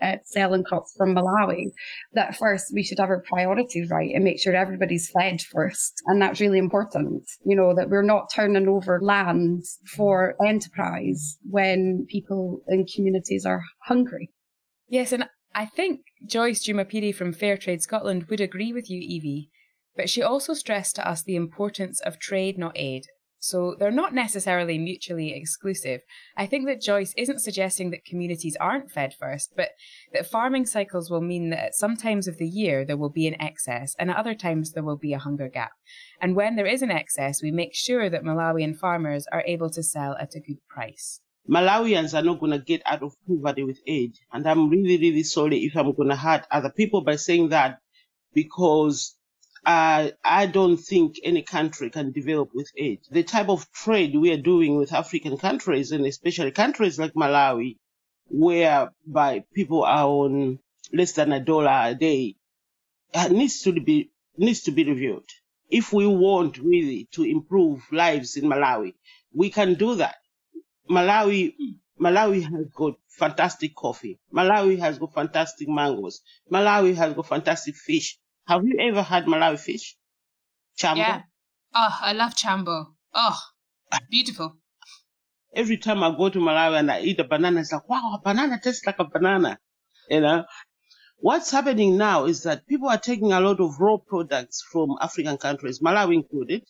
uh, 0.02 0.16
selling 0.24 0.64
crops 0.64 0.94
from 0.96 1.14
Malawi. 1.14 1.66
That 2.12 2.36
first 2.36 2.72
we 2.74 2.82
should 2.82 2.98
have 2.98 3.08
our 3.08 3.22
priorities 3.22 3.90
right 3.90 4.10
and 4.14 4.24
make 4.24 4.40
sure 4.40 4.54
everybody's 4.54 5.10
fed 5.10 5.40
first, 5.40 6.02
and 6.06 6.20
that's 6.20 6.40
really 6.40 6.58
important. 6.58 7.24
You 7.44 7.56
know 7.56 7.74
that 7.74 7.90
we're 7.90 8.02
not 8.02 8.30
turning 8.34 8.68
over 8.68 9.00
land 9.00 9.64
for 9.86 10.34
enterprise 10.44 11.38
when 11.48 12.06
people 12.08 12.62
in 12.68 12.86
communities 12.86 13.44
are 13.46 13.62
hungry. 13.84 14.30
Yes, 14.88 15.12
and 15.12 15.28
I 15.54 15.66
think 15.66 16.00
Joyce 16.26 16.66
Jumapiri 16.66 17.14
from 17.14 17.34
Fairtrade 17.34 17.80
Scotland 17.80 18.26
would 18.28 18.40
agree 18.40 18.72
with 18.72 18.88
you, 18.90 19.00
Evie, 19.00 19.50
but 19.96 20.08
she 20.08 20.22
also 20.22 20.54
stressed 20.54 20.96
to 20.96 21.08
us 21.08 21.22
the 21.22 21.36
importance 21.36 22.00
of 22.00 22.18
trade, 22.18 22.58
not 22.58 22.72
aid. 22.76 23.04
So 23.40 23.74
they're 23.78 23.90
not 23.90 24.14
necessarily 24.14 24.78
mutually 24.78 25.34
exclusive. 25.34 26.02
I 26.36 26.44
think 26.44 26.66
that 26.66 26.82
Joyce 26.82 27.14
isn't 27.16 27.40
suggesting 27.40 27.90
that 27.90 28.04
communities 28.04 28.56
aren't 28.60 28.90
fed 28.90 29.14
first, 29.18 29.54
but 29.56 29.70
that 30.12 30.26
farming 30.26 30.66
cycles 30.66 31.10
will 31.10 31.22
mean 31.22 31.48
that 31.50 31.64
at 31.64 31.74
some 31.74 31.96
times 31.96 32.28
of 32.28 32.36
the 32.36 32.46
year 32.46 32.84
there 32.84 32.98
will 32.98 33.10
be 33.10 33.26
an 33.26 33.40
excess 33.40 33.96
and 33.98 34.10
at 34.10 34.16
other 34.18 34.34
times 34.34 34.72
there 34.72 34.82
will 34.82 34.98
be 34.98 35.14
a 35.14 35.18
hunger 35.18 35.48
gap. 35.48 35.72
And 36.20 36.36
when 36.36 36.56
there 36.56 36.66
is 36.66 36.82
an 36.82 36.90
excess, 36.90 37.42
we 37.42 37.50
make 37.50 37.74
sure 37.74 38.10
that 38.10 38.24
Malawian 38.24 38.76
farmers 38.76 39.26
are 39.32 39.42
able 39.46 39.70
to 39.70 39.82
sell 39.82 40.16
at 40.20 40.34
a 40.34 40.40
good 40.40 40.58
price. 40.68 41.22
Malawians 41.48 42.12
are 42.12 42.22
not 42.22 42.40
going 42.40 42.52
to 42.52 42.58
get 42.58 42.82
out 42.84 43.02
of 43.02 43.14
poverty 43.26 43.64
with 43.64 43.80
aid. 43.86 44.12
And 44.32 44.46
I'm 44.46 44.68
really, 44.68 44.98
really 44.98 45.22
sorry 45.22 45.64
if 45.64 45.76
I'm 45.76 45.94
going 45.94 46.10
to 46.10 46.16
hurt 46.16 46.46
other 46.50 46.70
people 46.70 47.00
by 47.00 47.16
saying 47.16 47.48
that 47.48 47.78
because 48.34 49.16
uh, 49.64 50.10
I 50.24 50.46
don't 50.46 50.78
think 50.78 51.16
any 51.22 51.42
country 51.42 51.90
can 51.90 52.12
develop 52.12 52.50
with 52.54 52.70
aid. 52.76 53.00
The 53.10 53.22
type 53.22 53.48
of 53.48 53.70
trade 53.72 54.16
we 54.16 54.32
are 54.32 54.40
doing 54.40 54.76
with 54.76 54.92
African 54.92 55.36
countries 55.36 55.92
and 55.92 56.06
especially 56.06 56.50
countries 56.50 56.98
like 56.98 57.14
Malawi, 57.14 57.76
whereby 58.28 59.44
people 59.54 59.84
are 59.84 60.06
on 60.06 60.60
less 60.92 61.12
than 61.12 61.32
a 61.32 61.40
dollar 61.40 61.90
a 61.90 61.94
day, 61.94 62.36
uh, 63.12 63.28
needs 63.28 63.62
to 63.62 63.72
be 63.72 64.10
needs 64.38 64.62
to 64.62 64.70
be 64.70 64.84
reviewed. 64.84 65.28
If 65.68 65.92
we 65.92 66.06
want 66.06 66.58
really 66.58 67.08
to 67.12 67.24
improve 67.24 67.82
lives 67.92 68.36
in 68.36 68.44
Malawi, 68.44 68.94
we 69.32 69.50
can 69.50 69.74
do 69.74 69.96
that. 69.96 70.16
Malawi, 70.88 71.54
Malawi 72.00 72.42
has 72.42 72.66
got 72.74 72.94
fantastic 73.08 73.74
coffee. 73.74 74.18
Malawi 74.32 74.78
has 74.78 74.98
got 74.98 75.12
fantastic 75.12 75.68
mangoes. 75.68 76.22
Malawi 76.50 76.94
has 76.94 77.14
got 77.14 77.26
fantastic 77.28 77.76
fish. 77.76 78.18
Have 78.50 78.64
you 78.64 78.80
ever 78.80 79.00
had 79.00 79.26
Malawi 79.26 79.60
fish? 79.60 79.96
Chambo? 80.76 80.96
Yeah. 80.96 81.22
Oh, 81.72 81.98
I 82.00 82.12
love 82.14 82.34
chambo. 82.34 82.94
Oh, 83.14 83.38
beautiful. 84.10 84.56
Every 85.54 85.76
time 85.76 86.02
I 86.02 86.10
go 86.16 86.30
to 86.30 86.40
Malawi 86.40 86.80
and 86.80 86.90
I 86.90 87.00
eat 87.02 87.20
a 87.20 87.24
banana, 87.24 87.60
it's 87.60 87.70
like, 87.70 87.88
wow, 87.88 88.10
a 88.12 88.20
banana 88.20 88.58
tastes 88.60 88.84
like 88.84 88.98
a 88.98 89.04
banana. 89.04 89.60
You 90.08 90.22
know? 90.22 90.46
What's 91.18 91.52
happening 91.52 91.96
now 91.96 92.24
is 92.24 92.42
that 92.42 92.66
people 92.66 92.88
are 92.88 92.98
taking 92.98 93.30
a 93.30 93.38
lot 93.38 93.60
of 93.60 93.78
raw 93.78 93.98
products 93.98 94.66
from 94.72 94.96
African 95.00 95.38
countries, 95.38 95.78
Malawi 95.78 96.14
included, 96.14 96.64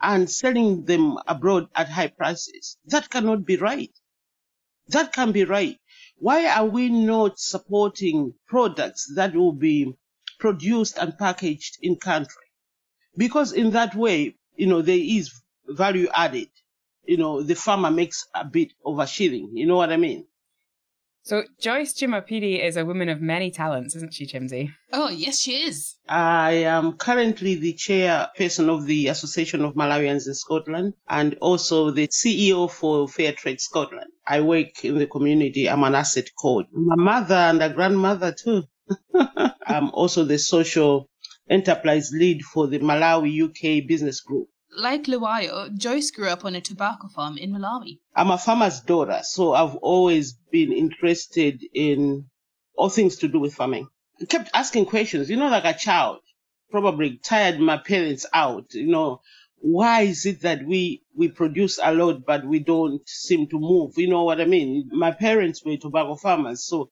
and 0.00 0.28
selling 0.28 0.86
them 0.86 1.18
abroad 1.28 1.68
at 1.76 1.88
high 1.88 2.08
prices. 2.08 2.78
That 2.86 3.10
cannot 3.10 3.44
be 3.46 3.56
right. 3.58 3.96
That 4.88 5.12
can 5.12 5.30
be 5.30 5.44
right. 5.44 5.78
Why 6.16 6.48
are 6.48 6.66
we 6.66 6.88
not 6.88 7.38
supporting 7.38 8.34
products 8.48 9.06
that 9.14 9.36
will 9.36 9.52
be 9.52 9.94
produced 10.42 10.98
and 10.98 11.16
packaged 11.16 11.78
in 11.80 11.94
country? 11.94 12.48
Because 13.16 13.52
in 13.52 13.70
that 13.70 13.94
way, 13.94 14.34
you 14.56 14.66
know, 14.66 14.82
there 14.82 14.98
is 14.98 15.30
value 15.68 16.08
added. 16.12 16.48
You 17.04 17.16
know, 17.16 17.42
the 17.42 17.54
farmer 17.54 17.92
makes 17.92 18.26
a 18.34 18.44
bit 18.44 18.72
of 18.84 18.98
a 18.98 19.06
shilling. 19.06 19.50
You 19.54 19.66
know 19.66 19.76
what 19.76 19.92
I 19.92 19.96
mean? 19.96 20.26
So 21.24 21.44
Joyce 21.60 21.94
Jumapiri 21.94 22.60
is 22.60 22.76
a 22.76 22.84
woman 22.84 23.08
of 23.08 23.20
many 23.20 23.52
talents, 23.52 23.94
isn't 23.94 24.14
she, 24.14 24.26
Chimsy? 24.26 24.72
Oh, 24.92 25.08
yes, 25.08 25.38
she 25.38 25.62
is. 25.62 25.94
I 26.08 26.54
am 26.76 26.94
currently 26.94 27.54
the 27.54 27.74
chairperson 27.74 28.68
of 28.68 28.86
the 28.86 29.06
Association 29.06 29.64
of 29.64 29.74
Malawians 29.74 30.26
in 30.26 30.34
Scotland 30.34 30.94
and 31.08 31.36
also 31.40 31.92
the 31.92 32.08
CEO 32.08 32.68
for 32.68 33.06
Fairtrade 33.06 33.60
Scotland. 33.60 34.10
I 34.26 34.40
work 34.40 34.84
in 34.84 34.98
the 34.98 35.06
community. 35.06 35.70
I'm 35.70 35.84
an 35.84 35.94
asset 35.94 36.30
coach. 36.36 36.66
I'm 36.74 36.90
a 36.90 36.96
mother 36.96 37.36
and 37.36 37.62
a 37.62 37.70
grandmother 37.70 38.32
too. 38.32 38.64
I'm 39.66 39.90
also 39.90 40.24
the 40.24 40.38
social 40.38 41.08
enterprise 41.48 42.10
lead 42.12 42.42
for 42.42 42.66
the 42.66 42.78
Malawi 42.78 43.42
UK 43.44 43.86
business 43.86 44.20
group. 44.20 44.48
Like 44.74 45.04
Luwayo, 45.04 45.76
Joyce 45.76 46.10
grew 46.10 46.28
up 46.28 46.44
on 46.44 46.54
a 46.54 46.60
tobacco 46.60 47.08
farm 47.08 47.36
in 47.36 47.52
Malawi. 47.52 47.98
I'm 48.16 48.30
a 48.30 48.38
farmer's 48.38 48.80
daughter, 48.80 49.20
so 49.22 49.52
I've 49.52 49.76
always 49.76 50.32
been 50.50 50.72
interested 50.72 51.62
in 51.74 52.26
all 52.74 52.88
things 52.88 53.16
to 53.18 53.28
do 53.28 53.38
with 53.38 53.54
farming. 53.54 53.88
I 54.20 54.24
kept 54.24 54.50
asking 54.54 54.86
questions, 54.86 55.28
you 55.28 55.36
know, 55.36 55.48
like 55.48 55.64
a 55.64 55.78
child, 55.78 56.20
probably 56.70 57.18
tired 57.18 57.60
my 57.60 57.76
parents 57.76 58.24
out, 58.32 58.72
you 58.72 58.86
know, 58.86 59.20
why 59.58 60.02
is 60.02 60.26
it 60.26 60.40
that 60.40 60.66
we, 60.66 61.02
we 61.16 61.28
produce 61.28 61.78
a 61.82 61.92
lot, 61.94 62.24
but 62.26 62.44
we 62.44 62.58
don't 62.58 63.06
seem 63.08 63.46
to 63.48 63.60
move? 63.60 63.96
You 63.96 64.08
know 64.08 64.24
what 64.24 64.40
I 64.40 64.44
mean? 64.44 64.88
My 64.92 65.12
parents 65.12 65.64
were 65.64 65.76
tobacco 65.76 66.16
farmers, 66.16 66.64
so 66.64 66.90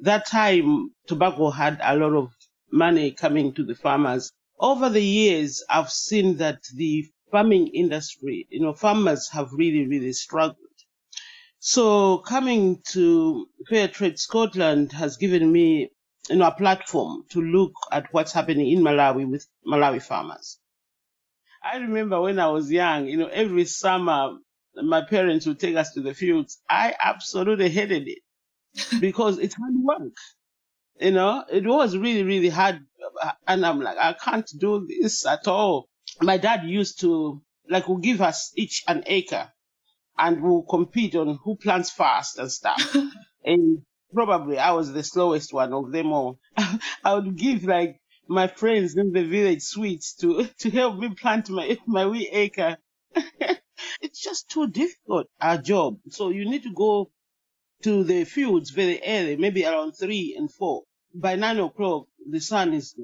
that 0.00 0.26
time 0.26 0.90
tobacco 1.06 1.50
had 1.50 1.80
a 1.82 1.96
lot 1.96 2.14
of 2.14 2.32
money 2.70 3.10
coming 3.10 3.52
to 3.54 3.64
the 3.64 3.74
farmers. 3.74 4.32
Over 4.60 4.88
the 4.88 5.02
years, 5.02 5.64
I've 5.68 5.90
seen 5.90 6.36
that 6.36 6.62
the 6.74 7.06
farming 7.30 7.68
industry, 7.68 8.46
you 8.50 8.60
know, 8.60 8.72
farmers 8.72 9.28
have 9.30 9.48
really, 9.52 9.86
really 9.86 10.12
struggled. 10.12 10.56
So 11.60 12.18
coming 12.18 12.82
to 12.90 13.48
Fair 13.68 13.88
Trade 13.88 14.18
Scotland 14.18 14.92
has 14.92 15.16
given 15.16 15.50
me, 15.50 15.90
you 16.30 16.36
know, 16.36 16.46
a 16.46 16.54
platform 16.54 17.24
to 17.30 17.40
look 17.40 17.72
at 17.92 18.12
what's 18.12 18.32
happening 18.32 18.70
in 18.70 18.80
Malawi 18.80 19.28
with 19.28 19.46
Malawi 19.66 20.02
farmers. 20.02 20.58
I 21.62 21.78
remember 21.78 22.20
when 22.20 22.38
I 22.38 22.48
was 22.48 22.70
young, 22.70 23.06
you 23.06 23.16
know, 23.16 23.26
every 23.26 23.64
summer 23.64 24.38
my 24.74 25.02
parents 25.02 25.46
would 25.46 25.58
take 25.58 25.74
us 25.74 25.92
to 25.94 26.00
the 26.00 26.14
fields. 26.14 26.62
I 26.70 26.94
absolutely 27.02 27.68
hated 27.68 28.06
it 28.06 28.18
because 29.00 29.38
it's 29.38 29.54
hard 29.54 29.74
work. 29.76 30.16
You 31.00 31.12
know, 31.12 31.44
it 31.50 31.64
was 31.64 31.96
really, 31.96 32.24
really 32.24 32.48
hard. 32.48 32.80
And 33.46 33.64
I'm 33.64 33.80
like, 33.80 33.96
I 33.98 34.12
can't 34.14 34.50
do 34.58 34.86
this 34.86 35.24
at 35.26 35.46
all 35.46 35.88
my 36.20 36.36
dad 36.38 36.64
used 36.64 37.00
to 37.00 37.42
like 37.68 37.88
will 37.88 37.98
give 37.98 38.20
us 38.20 38.52
each 38.56 38.82
an 38.88 39.04
acre 39.06 39.52
and 40.16 40.42
we'll 40.42 40.62
compete 40.62 41.14
on 41.14 41.38
who 41.44 41.56
plants 41.56 41.90
fast 41.90 42.38
and 42.38 42.50
stuff. 42.50 42.96
and 43.44 43.82
probably 44.12 44.58
I 44.58 44.72
was 44.72 44.92
the 44.92 45.02
slowest 45.02 45.52
one 45.52 45.72
of 45.72 45.92
them 45.92 46.12
all. 46.12 46.38
I 47.04 47.14
would 47.14 47.36
give 47.36 47.64
like 47.64 48.00
my 48.26 48.46
friends 48.46 48.96
in 48.96 49.12
the 49.12 49.24
village 49.24 49.62
sweets 49.62 50.14
to 50.16 50.48
to 50.60 50.70
help 50.70 50.98
me 50.98 51.10
plant 51.14 51.50
my 51.50 51.78
my 51.86 52.06
wee 52.06 52.28
acre. 52.30 52.78
it's 54.00 54.20
just 54.20 54.50
too 54.50 54.68
difficult 54.68 55.28
our 55.40 55.58
job. 55.58 55.98
So 56.10 56.30
you 56.30 56.48
need 56.48 56.64
to 56.64 56.72
go 56.72 57.10
to 57.82 58.04
the 58.04 58.24
fields 58.24 58.70
very 58.70 59.00
early, 59.06 59.36
maybe 59.36 59.64
around 59.64 59.92
three 59.92 60.34
and 60.36 60.52
four. 60.52 60.84
By 61.14 61.36
nine 61.36 61.58
o'clock, 61.58 62.06
the 62.28 62.40
sun 62.40 62.74
is 62.74 62.94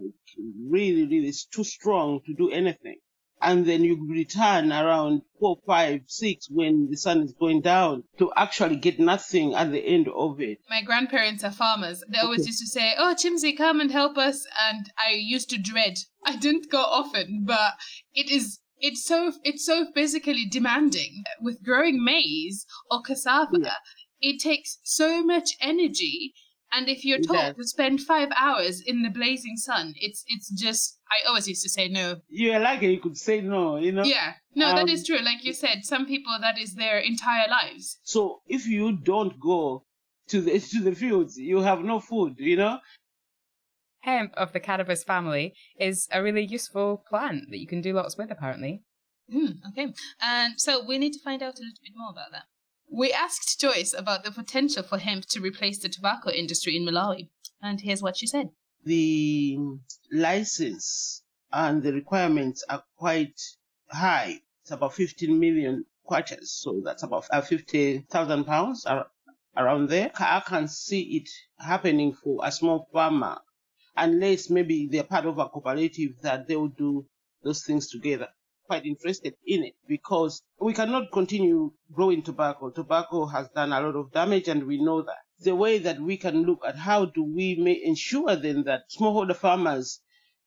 really, 0.69 1.07
really 1.07 1.33
too 1.52 1.64
strong 1.64 2.21
to 2.26 2.35
do 2.35 2.50
anything. 2.50 2.99
And 3.40 3.66
then 3.66 3.85
you 3.85 4.07
return 4.09 4.73
around 4.73 5.23
four, 5.38 5.59
five, 5.66 6.02
six 6.07 6.49
when 6.49 6.88
the 6.90 6.97
sun 6.97 7.21
is 7.23 7.35
going 7.38 7.61
down 7.61 8.04
to 8.19 8.33
actually 8.37 8.76
get 8.76 8.99
nothing 8.99 9.54
at 9.54 9.71
the 9.71 9.85
end 9.85 10.09
of 10.09 10.40
it. 10.40 10.59
My 10.71 10.81
grandparents 10.83 11.45
are 11.45 11.50
farmers. 11.50 12.02
They 12.09 12.19
always 12.19 12.40
Okay. 12.40 12.47
used 12.47 12.61
to 12.61 12.66
say, 12.66 12.95
Oh, 12.97 13.14
Chimsy, 13.14 13.52
come 13.54 13.81
and 13.81 13.90
help 13.90 14.16
us. 14.16 14.47
And 14.69 14.90
I 14.99 15.12
used 15.12 15.50
to 15.50 15.59
dread. 15.59 15.99
I 16.25 16.37
didn't 16.37 16.71
go 16.71 16.81
often, 16.81 17.45
but 17.47 17.73
it 18.14 18.31
is. 18.31 18.61
It's 18.78 19.04
so 19.04 19.33
it's 19.45 19.64
so 19.64 19.87
physically 19.93 20.47
demanding. 20.50 21.25
With 21.40 21.62
growing 21.62 22.02
maize 22.04 22.66
or 22.90 23.02
cassava, 23.02 23.59
Yeah. 23.61 23.75
It 24.31 24.37
takes 24.40 24.71
so 25.00 25.09
much 25.33 25.49
energy 25.73 26.16
And 26.76 26.88
if 26.95 27.00
you're 27.07 27.23
told 27.33 27.49
does. 27.54 27.57
to 27.59 27.64
spend 27.75 27.97
five 28.12 28.31
hours 28.45 28.76
in 28.90 28.97
the 29.07 29.12
blazing 29.21 29.57
sun, 29.69 29.87
it's 30.07 30.21
it's 30.35 30.49
just. 30.64 30.85
I 31.14 31.19
always 31.28 31.47
used 31.52 31.62
to 31.66 31.73
say 31.76 31.87
no. 31.99 32.07
You're 32.43 32.62
lucky 32.69 32.88
you 32.95 33.00
could 33.04 33.19
say 33.28 33.37
no, 33.54 33.62
you 33.87 33.93
know? 33.97 34.07
Yeah, 34.14 34.28
no, 34.62 34.66
that 34.78 34.88
Um, 34.90 34.95
is 34.95 35.02
true. 35.09 35.23
Like 35.31 35.43
you 35.49 35.54
said, 35.64 35.76
some 35.93 36.04
people 36.12 36.35
that 36.45 36.57
is 36.64 36.71
their 36.83 36.99
entire 37.12 37.49
lives. 37.59 37.87
So 38.14 38.21
if 38.57 38.62
you 38.75 38.85
don't 39.12 39.35
go 39.52 39.61
to 40.33 40.37
the 40.47 40.54
to 40.73 40.78
the 40.88 40.95
fields, 41.02 41.33
you 41.50 41.57
have 41.71 41.81
no 41.93 41.97
food, 42.11 42.33
you 42.50 42.57
know? 42.62 42.75
Hemp 44.00 44.33
of 44.43 44.52
the 44.52 44.61
cannabis 44.69 45.02
family 45.04 45.54
is 45.88 46.09
a 46.16 46.23
really 46.26 46.45
useful 46.59 46.88
plant 47.09 47.40
that 47.50 47.59
you 47.62 47.66
can 47.73 47.81
do 47.87 47.93
lots 48.00 48.14
with, 48.19 48.31
apparently. 48.31 48.83
Hmm, 49.31 49.52
okay, 49.69 49.87
and 50.21 50.50
so 50.61 50.71
we 50.85 50.99
need 50.99 51.12
to 51.14 51.23
find 51.28 51.40
out 51.43 51.57
a 51.61 51.62
little 51.62 51.83
bit 51.87 51.95
more 51.97 52.11
about 52.11 52.31
that. 52.33 52.45
We 52.96 53.12
asked 53.12 53.60
Joyce 53.60 53.92
about 53.92 54.22
the 54.22 54.30
potential 54.30 54.84
for 54.84 54.98
hemp 54.98 55.26
to 55.30 55.40
replace 55.40 55.80
the 55.80 55.88
tobacco 55.88 56.30
industry 56.30 56.76
in 56.76 56.84
Malawi, 56.84 57.28
and 57.60 57.80
here's 57.80 58.04
what 58.04 58.16
she 58.16 58.28
said. 58.28 58.50
The 58.84 59.58
license 60.12 61.24
and 61.52 61.82
the 61.82 61.92
requirements 61.92 62.62
are 62.68 62.84
quite 62.96 63.40
high. 63.90 64.42
It's 64.62 64.70
about 64.70 64.94
15 64.94 65.40
million 65.40 65.86
kwachas, 66.08 66.46
so 66.46 66.82
that's 66.84 67.02
about 67.02 67.26
uh, 67.32 67.40
50,000 67.40 68.44
pounds 68.44 68.86
around 69.56 69.88
there. 69.88 70.12
I 70.14 70.40
can 70.46 70.68
see 70.68 71.16
it 71.16 71.28
happening 71.58 72.12
for 72.12 72.46
a 72.46 72.52
small 72.52 72.88
farmer, 72.92 73.38
unless 73.96 74.50
maybe 74.50 74.86
they're 74.86 75.02
part 75.02 75.26
of 75.26 75.38
a 75.38 75.48
cooperative 75.48 76.20
that 76.22 76.46
they 76.46 76.54
will 76.54 76.68
do 76.68 77.04
those 77.42 77.64
things 77.64 77.88
together. 77.88 78.28
Quite 78.66 78.87
interested 78.87 79.35
in 79.47 79.64
it 79.64 79.75
because 79.87 80.42
we 80.59 80.73
cannot 80.73 81.12
continue 81.12 81.73
growing 81.92 82.23
tobacco. 82.23 82.71
Tobacco 82.71 83.26
has 83.26 83.49
done 83.50 83.73
a 83.73 83.80
lot 83.80 83.94
of 83.94 84.12
damage, 84.12 84.49
and 84.49 84.66
we 84.66 84.83
know 84.83 85.02
that. 85.02 85.18
The 85.40 85.54
way 85.54 85.78
that 85.78 86.00
we 86.00 86.16
can 86.16 86.44
look 86.44 86.61
at 86.66 86.76
how 86.76 87.04
do 87.06 87.23
we 87.23 87.56
make, 87.56 87.83
ensure 87.85 88.37
then 88.37 88.64
that 88.64 88.90
smallholder 88.90 89.37
farmers 89.37 90.00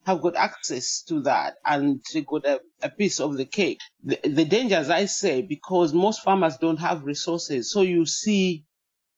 have 0.08 0.22
got 0.22 0.38
access 0.38 1.02
to 1.04 1.20
that 1.24 1.56
and 1.66 2.02
they 2.14 2.22
got 2.22 2.46
a, 2.46 2.62
a 2.82 2.90
piece 2.90 3.20
of 3.20 3.36
the 3.36 3.46
cake. 3.46 3.80
The, 4.04 4.18
the 4.24 4.46
danger, 4.46 4.84
I 4.90 5.06
say, 5.06 5.42
because 5.42 5.94
most 5.94 6.24
farmers 6.24 6.56
don't 6.58 6.78
have 6.78 7.04
resources. 7.04 7.70
So 7.70 7.82
you 7.82 8.06
see 8.06 8.64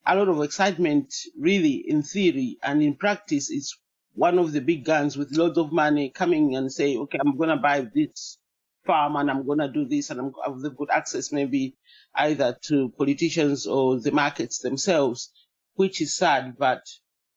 a 0.08 0.16
lot 0.16 0.30
of 0.30 0.42
excitement 0.42 1.14
really 1.38 1.86
in 1.88 2.02
theory 2.02 2.58
and 2.64 2.82
in 2.82 2.96
practice 2.96 3.52
it's 3.52 3.78
one 4.16 4.40
of 4.40 4.52
the 4.52 4.62
big 4.62 4.84
guns 4.84 5.16
with 5.16 5.38
loads 5.38 5.60
of 5.60 5.72
money 5.72 6.10
coming 6.10 6.56
and 6.56 6.72
say, 6.72 6.98
okay, 6.98 7.20
I'm 7.24 7.38
going 7.38 7.50
to 7.50 7.58
buy 7.58 7.88
this 7.94 8.39
farm 8.90 9.16
and 9.18 9.30
I'm 9.30 9.46
going 9.46 9.60
to 9.60 9.68
do 9.68 9.86
this 9.86 10.10
and 10.10 10.20
I'm, 10.20 10.32
I've 10.44 10.76
got 10.76 10.90
access 10.90 11.32
maybe 11.32 11.76
either 12.16 12.58
to 12.70 12.92
politicians 12.98 13.68
or 13.68 14.00
the 14.00 14.12
markets 14.12 14.58
themselves, 14.60 15.32
which 15.76 16.02
is 16.02 16.18
sad, 16.18 16.56
but 16.58 16.82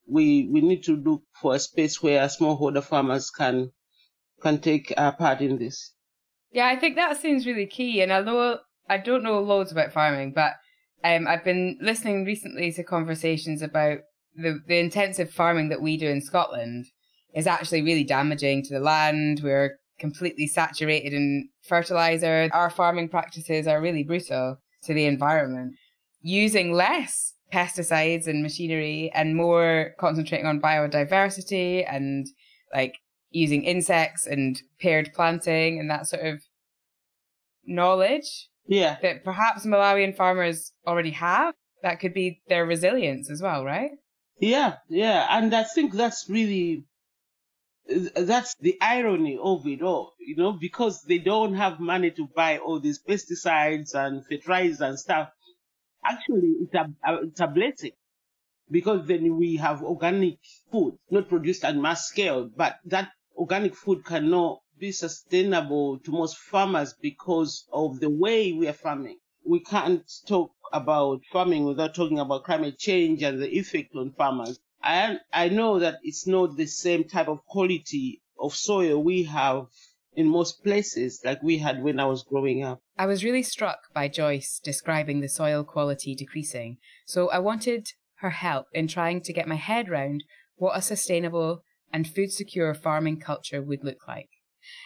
we 0.08 0.48
we 0.50 0.62
need 0.62 0.82
to 0.84 0.96
look 0.96 1.22
for 1.40 1.54
a 1.54 1.58
space 1.58 2.02
where 2.02 2.24
smallholder 2.26 2.82
farmers 2.82 3.30
can 3.30 3.70
can 4.42 4.60
take 4.60 4.94
uh, 4.96 5.12
part 5.12 5.42
in 5.42 5.58
this. 5.58 5.92
Yeah, 6.52 6.68
I 6.68 6.76
think 6.76 6.96
that 6.96 7.20
seems 7.20 7.46
really 7.46 7.66
key. 7.66 8.00
And 8.00 8.10
although 8.10 8.60
I 8.88 8.96
don't 8.96 9.22
know 9.22 9.38
loads 9.40 9.72
about 9.72 9.92
farming, 9.92 10.32
but 10.32 10.52
um, 11.04 11.28
I've 11.28 11.44
been 11.44 11.78
listening 11.82 12.24
recently 12.24 12.72
to 12.72 12.82
conversations 12.82 13.60
about 13.60 13.98
the, 14.34 14.58
the 14.66 14.78
intensive 14.78 15.30
farming 15.30 15.68
that 15.68 15.82
we 15.82 15.98
do 15.98 16.08
in 16.08 16.22
Scotland 16.22 16.86
is 17.34 17.46
actually 17.46 17.82
really 17.82 18.04
damaging 18.04 18.62
to 18.64 18.74
the 18.74 18.80
land. 18.80 19.40
We're 19.42 19.78
completely 20.02 20.46
saturated 20.48 21.14
in 21.14 21.48
fertilizer. 21.62 22.50
Our 22.52 22.68
farming 22.68 23.08
practices 23.08 23.66
are 23.66 23.80
really 23.80 24.02
brutal 24.02 24.58
to 24.82 24.92
the 24.92 25.06
environment. 25.06 25.76
Using 26.20 26.72
less 26.74 27.32
pesticides 27.54 28.26
and 28.26 28.42
machinery 28.42 29.10
and 29.14 29.36
more 29.36 29.94
concentrating 30.00 30.46
on 30.46 30.60
biodiversity 30.60 31.86
and 31.88 32.26
like 32.74 32.96
using 33.30 33.62
insects 33.62 34.26
and 34.26 34.60
paired 34.80 35.12
planting 35.14 35.78
and 35.78 35.88
that 35.88 36.06
sort 36.08 36.26
of 36.26 36.42
knowledge 37.64 38.48
Yeah, 38.66 38.96
that 39.02 39.24
perhaps 39.24 39.64
Malawian 39.64 40.16
farmers 40.16 40.72
already 40.86 41.10
have. 41.12 41.54
That 41.82 42.00
could 42.00 42.14
be 42.14 42.40
their 42.48 42.66
resilience 42.66 43.30
as 43.30 43.40
well, 43.40 43.64
right? 43.64 43.90
yeah, 44.40 44.76
yeah, 44.88 45.26
and 45.30 45.54
I 45.54 45.62
think 45.62 45.92
that's 45.92 46.26
really 46.28 46.84
Uh, 47.88 48.22
that's 48.22 48.54
the 48.56 48.76
irony 48.80 49.38
of 49.40 49.66
it 49.68 49.82
all, 49.82 50.14
you 50.18 50.34
know, 50.36 50.52
because 50.52 51.02
they 51.02 51.18
don't 51.18 51.54
have 51.54 51.78
money 51.80 52.10
to 52.10 52.26
buy 52.34 52.58
all 52.58 52.80
these 52.80 53.00
pesticides 53.00 53.94
and 53.94 54.26
fertilizers 54.26 54.80
and 54.80 54.98
stuff. 54.98 55.30
Actually, 56.04 56.54
it's 56.62 56.74
a, 56.74 56.86
it's 57.24 57.40
a 57.40 57.46
blessing 57.48 57.92
because 58.70 59.06
then 59.06 59.36
we 59.38 59.56
have 59.56 59.82
organic 59.82 60.38
food, 60.72 60.98
not 61.10 61.28
produced 61.28 61.64
at 61.64 61.76
mass 61.76 62.06
scale, 62.08 62.50
but 62.56 62.78
that 62.86 63.12
organic 63.36 63.74
food 63.76 64.04
cannot 64.04 64.62
be 64.78 64.92
sustainable 64.92 65.98
to 66.00 66.12
most 66.12 66.38
farmers 66.38 66.94
because 67.02 67.66
of 67.72 68.00
the 68.00 68.10
way 68.10 68.52
we 68.52 68.68
are 68.68 68.74
farming. 68.74 69.18
We 69.44 69.60
can't 69.60 70.04
talk 70.28 70.52
about 70.72 71.22
farming 71.32 71.64
without 71.66 71.94
talking 71.94 72.20
about 72.20 72.44
climate 72.44 72.78
change 72.78 73.22
and 73.22 73.40
the 73.42 73.50
effect 73.58 73.94
on 73.96 74.12
farmers. 74.12 74.60
I, 74.82 75.18
I 75.32 75.48
know 75.48 75.78
that 75.78 75.98
it's 76.02 76.26
not 76.26 76.56
the 76.56 76.66
same 76.66 77.04
type 77.04 77.28
of 77.28 77.44
quality 77.46 78.22
of 78.38 78.54
soil 78.54 79.02
we 79.02 79.24
have 79.24 79.66
in 80.14 80.28
most 80.28 80.62
places 80.62 81.20
like 81.24 81.42
we 81.42 81.58
had 81.58 81.82
when 81.82 81.98
I 81.98 82.04
was 82.04 82.22
growing 82.22 82.62
up. 82.62 82.80
I 82.98 83.06
was 83.06 83.24
really 83.24 83.42
struck 83.42 83.78
by 83.94 84.08
Joyce 84.08 84.60
describing 84.62 85.20
the 85.20 85.28
soil 85.28 85.64
quality 85.64 86.14
decreasing, 86.14 86.78
so 87.06 87.30
I 87.30 87.38
wanted 87.38 87.88
her 88.16 88.30
help 88.30 88.66
in 88.72 88.88
trying 88.88 89.20
to 89.22 89.32
get 89.32 89.48
my 89.48 89.56
head 89.56 89.88
round 89.88 90.24
what 90.56 90.76
a 90.76 90.82
sustainable 90.82 91.64
and 91.92 92.06
food 92.06 92.32
secure 92.32 92.72
farming 92.74 93.20
culture 93.20 93.62
would 93.62 93.84
look 93.84 94.06
like. 94.06 94.28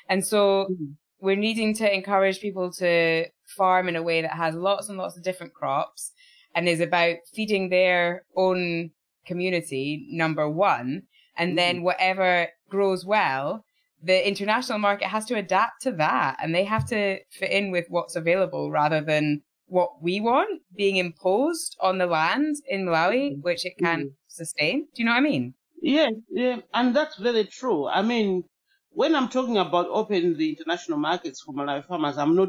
And 0.09 0.25
so 0.25 0.67
mm-hmm. 0.71 0.93
we're 1.21 1.37
needing 1.37 1.75
to 1.75 1.95
encourage 1.95 2.41
people 2.41 2.73
to 2.75 3.27
farm 3.57 3.89
in 3.89 3.97
a 3.97 4.03
way 4.03 4.23
that 4.23 4.33
has 4.33 4.55
lots 4.55 4.89
and 4.89 4.97
lots 4.97 5.17
of 5.17 5.23
different 5.23 5.55
crops 5.55 6.13
and 6.55 6.69
is 6.69 6.81
about 6.81 7.17
feeding 7.35 7.69
their 7.69 8.25
own 8.35 8.91
community, 9.27 10.07
number 10.11 10.49
one. 10.49 11.03
And 11.37 11.59
then 11.59 11.81
mm. 11.81 11.83
whatever 11.83 12.49
grows 12.69 13.05
well, 13.05 13.65
the 14.03 14.27
international 14.27 14.79
market 14.79 15.09
has 15.09 15.25
to 15.27 15.35
adapt 15.35 15.83
to 15.83 15.93
that 15.93 16.37
and 16.43 16.55
they 16.55 16.65
have 16.65 16.87
to 16.89 17.19
fit 17.31 17.51
in 17.51 17.71
with 17.71 17.87
what's 17.89 18.17
available 18.17 18.71
rather 18.71 19.01
than 19.01 19.43
what 19.67 20.03
we 20.03 20.21
want 20.21 20.63
being 20.75 20.97
imposed 20.97 21.77
on 21.81 21.99
the 21.99 22.07
land 22.07 22.57
in 22.69 22.87
Malawi, 22.87 23.33
mm. 23.33 23.43
which 23.43 23.67
it 23.67 23.77
can 23.79 24.01
mm. 24.05 24.13
sustain. 24.29 24.87
Do 24.95 25.03
you 25.03 25.05
know 25.05 25.13
what 25.13 25.19
I 25.19 25.23
mean? 25.23 25.55
Yeah, 25.83 26.11
yeah, 26.31 26.57
and 26.73 26.97
that's 26.97 27.17
very 27.17 27.45
true. 27.45 27.87
I 27.87 28.03
mean, 28.03 28.45
when 28.91 29.15
I'm 29.15 29.29
talking 29.29 29.59
about 29.59 29.89
opening 29.91 30.37
the 30.37 30.51
international 30.51 30.99
markets 30.99 31.43
for 31.43 31.53
Malawi 31.53 31.85
farmers, 31.87 32.17
I'm 32.17 32.35
not, 32.35 32.49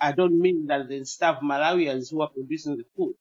I 0.00 0.12
don't 0.12 0.38
mean 0.38 0.66
that 0.66 0.88
they 0.88 1.02
starve 1.04 1.38
Malawians 1.42 2.10
who 2.10 2.20
are 2.22 2.30
producing 2.30 2.76
the 2.76 2.84
food, 2.96 3.14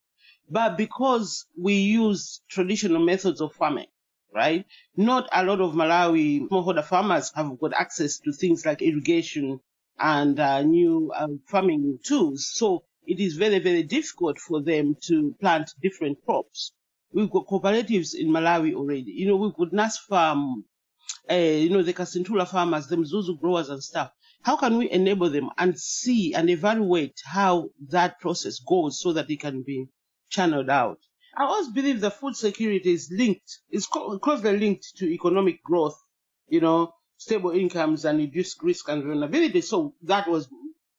but 0.50 0.78
because 0.78 1.46
we 1.58 1.74
use 1.74 2.42
traditional 2.50 3.04
methods 3.04 3.42
of 3.42 3.54
farming, 3.54 3.88
right? 4.34 4.66
Not 4.96 5.28
a 5.34 5.44
lot 5.44 5.60
of 5.60 5.74
Malawi 5.74 6.48
smallholder 6.48 6.84
farmers 6.84 7.32
have 7.36 7.60
got 7.60 7.74
access 7.74 8.20
to 8.20 8.32
things 8.32 8.66
like 8.66 8.82
irrigation 8.82 9.60
and 10.00 10.40
uh, 10.40 10.62
new 10.62 11.12
uh, 11.14 11.28
farming 11.48 12.00
tools. 12.04 12.50
So 12.54 12.84
it 13.06 13.20
is 13.20 13.36
very, 13.36 13.60
very 13.60 13.84
difficult 13.84 14.38
for 14.38 14.62
them 14.62 14.96
to 15.08 15.36
plant 15.42 15.74
different 15.82 16.24
crops. 16.26 16.72
We've 17.12 17.30
got 17.30 17.48
cooperatives 17.48 18.16
in 18.16 18.28
Malawi 18.30 18.74
already. 18.74 19.12
You 19.12 19.28
know, 19.28 19.38
we've 19.38 19.56
got 19.56 19.72
NASFAM, 19.72 20.64
uh, 21.30 21.34
you 21.34 21.70
know, 21.70 21.82
the 21.84 21.94
Kasinthula 21.94 22.48
farmers, 22.48 22.88
the 22.88 22.98
Mzuzu 22.98 23.40
growers 23.40 23.70
and 23.70 23.84
stuff. 23.84 24.12
How 24.44 24.56
can 24.56 24.78
we 24.78 24.90
enable 24.90 25.30
them 25.30 25.50
and 25.58 25.78
see 25.78 26.34
and 26.34 26.50
evaluate 26.50 27.20
how 27.26 27.70
that 27.90 28.20
process 28.20 28.60
goes 28.60 29.02
so 29.02 29.14
that 29.14 29.30
it 29.30 29.40
can 29.40 29.64
be 29.64 29.88
channeled 30.30 30.70
out? 30.70 31.00
I 31.36 31.44
always 31.44 31.70
believe 31.70 32.02
that 32.02 32.20
food 32.20 32.36
security 32.36 32.94
is 32.94 33.12
linked, 33.12 33.60
is 33.70 33.86
closely 33.86 34.58
linked 34.58 34.98
to 34.98 35.06
economic 35.06 35.64
growth, 35.64 35.96
you 36.48 36.62
know, 36.62 36.94
stable 37.18 37.52
incomes 37.52 38.06
and 38.06 38.18
reduced 38.18 38.64
risk 38.64 38.90
and 38.90 39.04
vulnerability. 39.04 39.62
So 39.62 39.94
that 40.04 40.28
was 40.28 40.48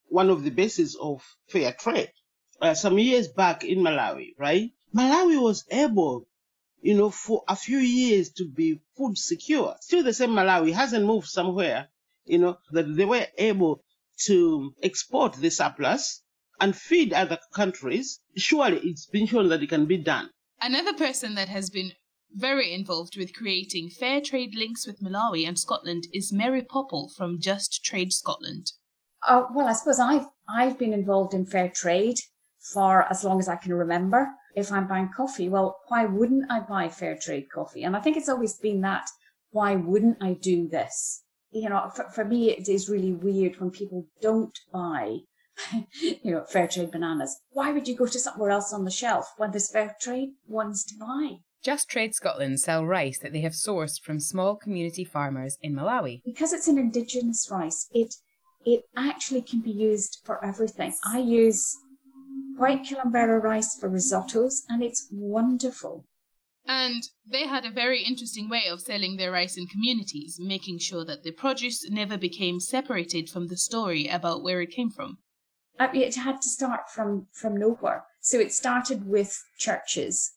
one 0.07 0.29
of 0.29 0.43
the 0.43 0.49
bases 0.49 0.95
of 0.95 1.23
fair 1.47 1.73
trade. 1.73 2.11
Uh, 2.61 2.73
some 2.73 2.97
years 2.99 3.27
back 3.27 3.63
in 3.63 3.79
Malawi, 3.79 4.33
right? 4.37 4.71
Malawi 4.95 5.41
was 5.41 5.65
able, 5.69 6.27
you 6.81 6.93
know, 6.93 7.09
for 7.09 7.43
a 7.47 7.55
few 7.55 7.79
years 7.79 8.31
to 8.31 8.45
be 8.45 8.81
food 8.97 9.17
secure. 9.17 9.75
Still 9.81 10.03
the 10.03 10.13
same 10.13 10.31
Malawi 10.31 10.73
hasn't 10.73 11.05
moved 11.05 11.27
somewhere, 11.27 11.89
you 12.25 12.37
know, 12.37 12.57
that 12.71 12.95
they 12.95 13.05
were 13.05 13.27
able 13.37 13.83
to 14.25 14.73
export 14.83 15.33
the 15.33 15.49
surplus 15.49 16.21
and 16.59 16.75
feed 16.75 17.13
other 17.13 17.37
countries. 17.53 18.19
Surely 18.35 18.79
it's 18.83 19.05
been 19.05 19.27
shown 19.27 19.49
that 19.49 19.63
it 19.63 19.69
can 19.69 19.85
be 19.85 19.97
done. 19.97 20.29
Another 20.61 20.93
person 20.93 21.35
that 21.35 21.49
has 21.49 21.69
been 21.69 21.91
very 22.33 22.73
involved 22.73 23.17
with 23.17 23.33
creating 23.33 23.89
fair 23.89 24.21
trade 24.21 24.53
links 24.55 24.85
with 24.85 25.01
Malawi 25.01 25.47
and 25.47 25.57
Scotland 25.57 26.05
is 26.13 26.31
Mary 26.33 26.61
Popple 26.61 27.09
from 27.15 27.39
Just 27.39 27.83
Trade 27.83 28.13
Scotland. 28.13 28.73
Uh, 29.27 29.43
well, 29.53 29.67
I 29.67 29.73
suppose 29.73 29.99
I've 29.99 30.27
I've 30.47 30.77
been 30.77 30.93
involved 30.93 31.33
in 31.33 31.45
fair 31.45 31.69
trade 31.69 32.17
for 32.73 33.03
as 33.09 33.23
long 33.23 33.39
as 33.39 33.49
I 33.49 33.55
can 33.55 33.73
remember. 33.73 34.27
if 34.55 34.71
I'm 34.71 34.87
buying 34.87 35.09
coffee, 35.15 35.47
well, 35.49 35.77
why 35.87 36.05
wouldn't 36.05 36.51
I 36.51 36.59
buy 36.59 36.89
fair 36.89 37.17
trade 37.17 37.47
coffee? 37.53 37.83
And 37.83 37.95
I 37.95 38.01
think 38.01 38.17
it's 38.17 38.29
always 38.29 38.55
been 38.57 38.81
that. 38.81 39.07
Why 39.51 39.75
wouldn't 39.75 40.17
I 40.21 40.33
do 40.33 40.67
this? 40.67 41.23
You 41.51 41.69
know, 41.69 41.89
for, 41.95 42.05
for 42.11 42.25
me, 42.25 42.51
it 42.51 42.67
is 42.69 42.89
really 42.89 43.13
weird 43.13 43.59
when 43.59 43.71
people 43.71 44.05
don't 44.21 44.57
buy, 44.71 45.17
you 46.01 46.31
know, 46.31 46.43
fair 46.45 46.67
trade 46.67 46.91
bananas. 46.91 47.39
Why 47.51 47.71
would 47.71 47.87
you 47.87 47.95
go 47.95 48.05
to 48.05 48.19
somewhere 48.19 48.51
else 48.51 48.73
on 48.73 48.85
the 48.85 48.91
shelf 48.91 49.33
when 49.37 49.51
there's 49.51 49.71
fair 49.71 49.95
trade 49.99 50.29
ones 50.47 50.83
to 50.85 50.95
buy? 50.99 51.37
Just 51.61 51.89
Trade 51.89 52.15
Scotland 52.15 52.61
sell 52.61 52.85
rice 52.85 53.19
that 53.19 53.33
they 53.33 53.41
have 53.41 53.51
sourced 53.51 54.01
from 54.01 54.21
small 54.21 54.55
community 54.55 55.03
farmers 55.03 55.57
in 55.61 55.75
Malawi. 55.75 56.21
Because 56.23 56.53
it's 56.53 56.69
an 56.69 56.77
indigenous 56.77 57.49
rice, 57.51 57.89
it 57.91 58.15
it 58.65 58.83
actually 58.95 59.41
can 59.41 59.61
be 59.61 59.71
used 59.71 60.19
for 60.23 60.43
everything. 60.43 60.93
I 61.05 61.19
use 61.19 61.77
white 62.55 62.83
Kilombero 62.83 63.41
rice 63.41 63.77
for 63.77 63.89
risottos 63.89 64.63
and 64.69 64.83
it's 64.83 65.07
wonderful. 65.11 66.05
And 66.65 67.03
they 67.25 67.47
had 67.47 67.65
a 67.65 67.71
very 67.71 68.03
interesting 68.03 68.47
way 68.47 68.67
of 68.69 68.81
selling 68.81 69.17
their 69.17 69.31
rice 69.31 69.57
in 69.57 69.65
communities, 69.65 70.37
making 70.39 70.79
sure 70.79 71.03
that 71.05 71.23
the 71.23 71.31
produce 71.31 71.89
never 71.89 72.17
became 72.17 72.59
separated 72.59 73.29
from 73.29 73.47
the 73.47 73.57
story 73.57 74.07
about 74.07 74.43
where 74.43 74.61
it 74.61 74.71
came 74.71 74.91
from. 74.91 75.17
Uh, 75.79 75.87
it 75.93 76.15
had 76.15 76.41
to 76.41 76.49
start 76.49 76.89
from, 76.93 77.27
from 77.31 77.55
nowhere. 77.55 78.03
So 78.19 78.37
it 78.37 78.51
started 78.51 79.07
with 79.07 79.41
churches 79.57 80.33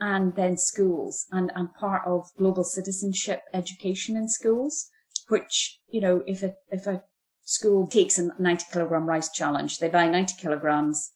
and 0.00 0.34
then 0.34 0.56
schools 0.56 1.26
and, 1.30 1.52
and 1.54 1.74
part 1.74 2.02
of 2.06 2.30
global 2.38 2.64
citizenship 2.64 3.42
education 3.52 4.16
in 4.16 4.28
schools, 4.28 4.88
which, 5.28 5.78
you 5.88 6.00
know, 6.00 6.22
if 6.26 6.42
a, 6.42 6.54
if 6.70 6.86
a 6.86 7.02
school 7.42 7.86
takes 7.86 8.18
a 8.18 8.30
90 8.38 8.66
kilogram 8.72 9.06
rice 9.06 9.30
challenge, 9.30 9.78
they 9.78 9.88
buy 9.88 10.08
90 10.08 10.34
kilograms, 10.40 11.12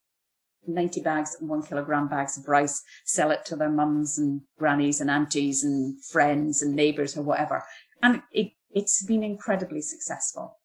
90 0.67 1.01
bags, 1.01 1.37
one 1.41 1.63
kilogram 1.63 2.09
bags 2.09 2.37
of 2.37 2.47
rice, 2.49 2.83
sell 3.05 3.31
it 3.31 3.45
to 3.47 3.57
their 3.57 3.71
mums 3.71 4.19
and 4.19 4.43
grannies 4.59 5.01
and 5.01 5.11
aunties 5.11 5.65
and 5.65 6.03
friends 6.05 6.63
and 6.63 6.75
neighbors 6.75 7.17
or 7.17 7.23
whatever. 7.23 7.65
And 8.03 8.23
it, 8.33 8.53
it's 8.71 9.05
been 9.05 9.23
incredibly 9.23 9.81
successful. 9.81 10.59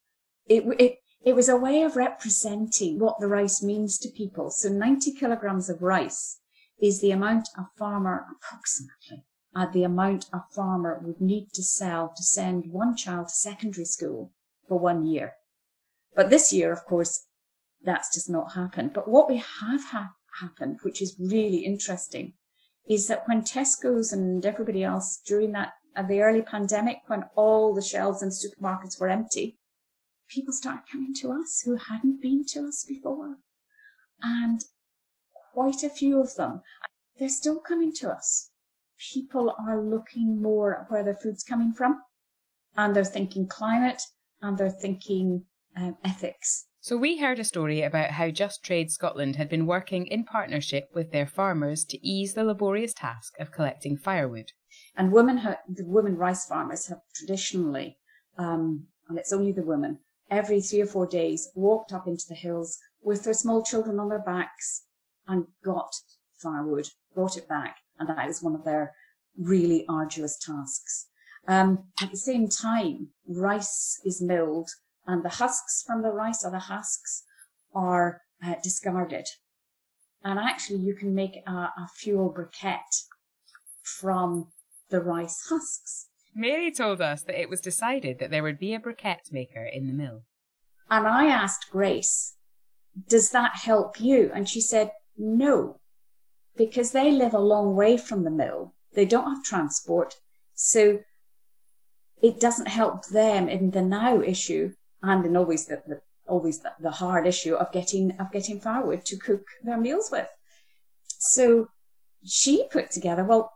It, 0.46 0.64
it, 0.80 0.98
it 1.28 1.36
was 1.36 1.50
a 1.50 1.58
way 1.58 1.84
of 1.84 1.98
representing 1.98 3.00
what 3.00 3.20
the 3.20 3.28
rice 3.28 3.62
means 3.62 3.98
to 3.98 4.10
people. 4.10 4.50
So 4.50 4.70
90 4.70 5.12
kilograms 5.12 5.70
of 5.70 5.82
rice 5.82 6.40
is 6.82 7.02
the 7.02 7.12
amount 7.12 7.50
a 7.58 7.66
farmer 7.78 8.26
approximately 8.32 9.26
at 9.54 9.74
the 9.74 9.84
amount 9.84 10.30
a 10.32 10.40
farmer 10.56 11.02
would 11.04 11.20
need 11.20 11.50
to 11.56 11.64
sell 11.64 12.14
to 12.16 12.24
send 12.24 12.72
one 12.72 12.96
child 12.96 13.28
to 13.28 13.34
secondary 13.34 13.84
school 13.84 14.32
for 14.70 14.80
one 14.80 15.06
year. 15.06 15.34
But 16.16 16.30
this 16.30 16.54
year, 16.54 16.72
of 16.72 16.86
course, 16.86 17.26
that's 17.84 18.14
just 18.14 18.30
not 18.30 18.54
happened. 18.54 18.94
But 18.94 19.10
what 19.10 19.30
we 19.30 19.36
have 19.36 19.84
ha- 19.84 20.14
happened, 20.40 20.80
which 20.84 21.02
is 21.02 21.20
really 21.20 21.58
interesting, 21.58 22.36
is 22.88 23.10
that 23.10 23.28
when 23.28 23.42
Tesco's 23.42 24.14
and 24.14 24.46
everybody 24.46 24.82
else 24.82 25.20
during 25.28 25.52
that 25.52 25.74
uh, 25.94 26.04
the 26.04 26.22
early 26.22 26.42
pandemic, 26.42 27.00
when 27.08 27.26
all 27.36 27.76
the 27.76 27.82
shelves 27.82 28.24
in 28.24 28.30
supermarkets 28.30 28.98
were 28.98 29.10
empty, 29.10 29.58
people 30.30 30.54
started 30.54 30.84
coming 30.92 31.14
to 31.22 31.32
us 31.32 31.62
who 31.66 31.76
hadn't 31.76 32.22
been 32.22 32.44
to 32.50 32.68
us 32.68 32.86
before. 32.88 33.38
And 34.22 34.62
quite 35.58 35.82
a 35.82 35.90
few 35.90 36.20
of 36.20 36.36
them. 36.36 36.62
They're 37.18 37.30
still 37.30 37.60
coming 37.60 37.92
to 37.94 38.12
us. 38.12 38.52
People 39.12 39.56
are 39.68 39.82
looking 39.84 40.40
more 40.40 40.82
at 40.82 40.92
where 40.92 41.04
their 41.04 41.16
food's 41.16 41.44
coming 41.44 41.74
from, 41.74 42.02
and 42.76 42.96
they're 42.96 43.04
thinking 43.04 43.48
climate, 43.48 44.02
and 44.40 44.56
they're 44.56 44.70
thinking 44.70 45.46
um, 45.76 45.98
ethics. 46.04 46.68
So 46.80 46.96
we 46.96 47.18
heard 47.18 47.40
a 47.40 47.44
story 47.44 47.82
about 47.82 48.12
how 48.12 48.30
Just 48.30 48.64
Trade 48.64 48.92
Scotland 48.92 49.36
had 49.36 49.50
been 49.50 49.66
working 49.66 50.06
in 50.06 50.26
partnership 50.26 50.90
with 50.94 51.12
their 51.12 51.26
farmers 51.26 51.84
to 51.86 52.08
ease 52.08 52.36
the 52.36 52.44
laborious 52.44 52.94
task 52.94 53.34
of 53.40 53.52
collecting 53.52 53.98
firewood. 53.98 54.52
And 54.96 55.12
women, 55.12 55.38
ha- 55.38 55.58
the 55.68 55.86
women 55.86 56.18
rice 56.18 56.46
farmers 56.46 56.88
have 56.88 57.00
traditionally, 57.16 57.98
um, 58.38 58.86
and 59.10 59.18
it's 59.18 59.34
only 59.34 59.52
the 59.52 59.66
women, 59.66 60.00
every 60.30 60.62
three 60.62 60.82
or 60.82 60.86
four 60.86 61.08
days 61.08 61.50
walked 61.56 61.94
up 61.94 62.08
into 62.08 62.26
the 62.28 62.36
hills 62.36 62.78
with 63.02 63.24
their 63.24 63.34
small 63.34 63.64
children 63.64 64.00
on 64.00 64.10
their 64.10 64.20
backs 64.20 64.84
and 65.28 65.46
got 65.64 65.94
firewood, 66.38 66.88
brought 67.14 67.38
it 67.38 67.48
back, 67.48 67.78
and 68.00 68.10
that 68.10 68.30
is 68.30 68.42
one 68.42 68.56
of 68.56 68.64
their 68.64 68.94
really 69.38 69.86
arduous 69.88 70.38
tasks. 70.38 71.08
Um, 71.48 71.86
at 72.02 72.12
the 72.12 72.18
same 72.18 72.50
time, 72.50 73.08
rice 73.28 74.00
is 74.06 74.22
milled, 74.22 74.70
and 75.06 75.24
the 75.24 75.30
husks 75.30 75.84
from 75.86 76.02
the 76.02 76.12
rice 76.12 76.44
or 76.44 76.52
the 76.52 76.60
husks 76.60 77.24
are 77.74 78.22
uh, 78.46 78.56
discarded. 78.62 79.28
And 80.24 80.40
actually, 80.40 80.80
you 80.80 80.94
can 80.94 81.16
make 81.16 81.38
a, 81.48 81.52
a 81.52 81.90
fuel 81.96 82.34
briquette 82.34 83.04
from 83.84 84.52
the 84.90 85.02
rice 85.02 85.48
husks. 85.50 86.08
Mary 86.36 86.72
told 86.72 87.02
us 87.02 87.24
that 87.24 87.40
it 87.40 87.50
was 87.50 87.62
decided 87.62 88.20
that 88.20 88.32
there 88.32 88.44
would 88.44 88.60
be 88.60 88.74
a 88.74 88.80
briquette 88.80 89.32
maker 89.32 89.64
in 89.64 89.88
the 89.88 89.94
mill. 89.94 90.24
And 90.90 91.08
I 91.08 91.28
asked 91.28 91.72
Grace, 91.72 92.36
Does 93.08 93.32
that 93.32 93.56
help 93.56 94.00
you? 94.00 94.32
And 94.34 94.48
she 94.48 94.62
said, 94.62 94.92
no, 95.18 95.80
because 96.56 96.92
they 96.92 97.12
live 97.12 97.34
a 97.34 97.40
long 97.40 97.76
way 97.76 97.98
from 97.98 98.24
the 98.24 98.32
mill. 98.32 98.74
They 98.94 99.06
don't 99.06 99.30
have 99.30 99.44
transport. 99.44 100.16
So 100.54 101.00
it 102.22 102.40
doesn't 102.40 102.68
help 102.68 103.08
them 103.08 103.48
in 103.50 103.72
the 103.72 103.82
now 103.82 104.22
issue 104.22 104.74
and 105.02 105.26
in 105.26 105.38
always 105.38 105.66
the, 105.66 105.82
the 105.88 106.02
always 106.28 106.60
the, 106.60 106.74
the 106.80 106.92
hard 106.92 107.26
issue 107.26 107.56
of 107.56 107.72
getting 107.72 108.12
of 108.20 108.32
getting 108.32 108.60
firewood 108.60 109.06
to 109.06 109.18
cook 109.18 109.46
their 109.64 109.78
meals 109.78 110.10
with. 110.12 110.28
So 111.20 111.70
she 112.24 112.68
put 112.72 112.92
together, 112.92 113.24
well, 113.24 113.54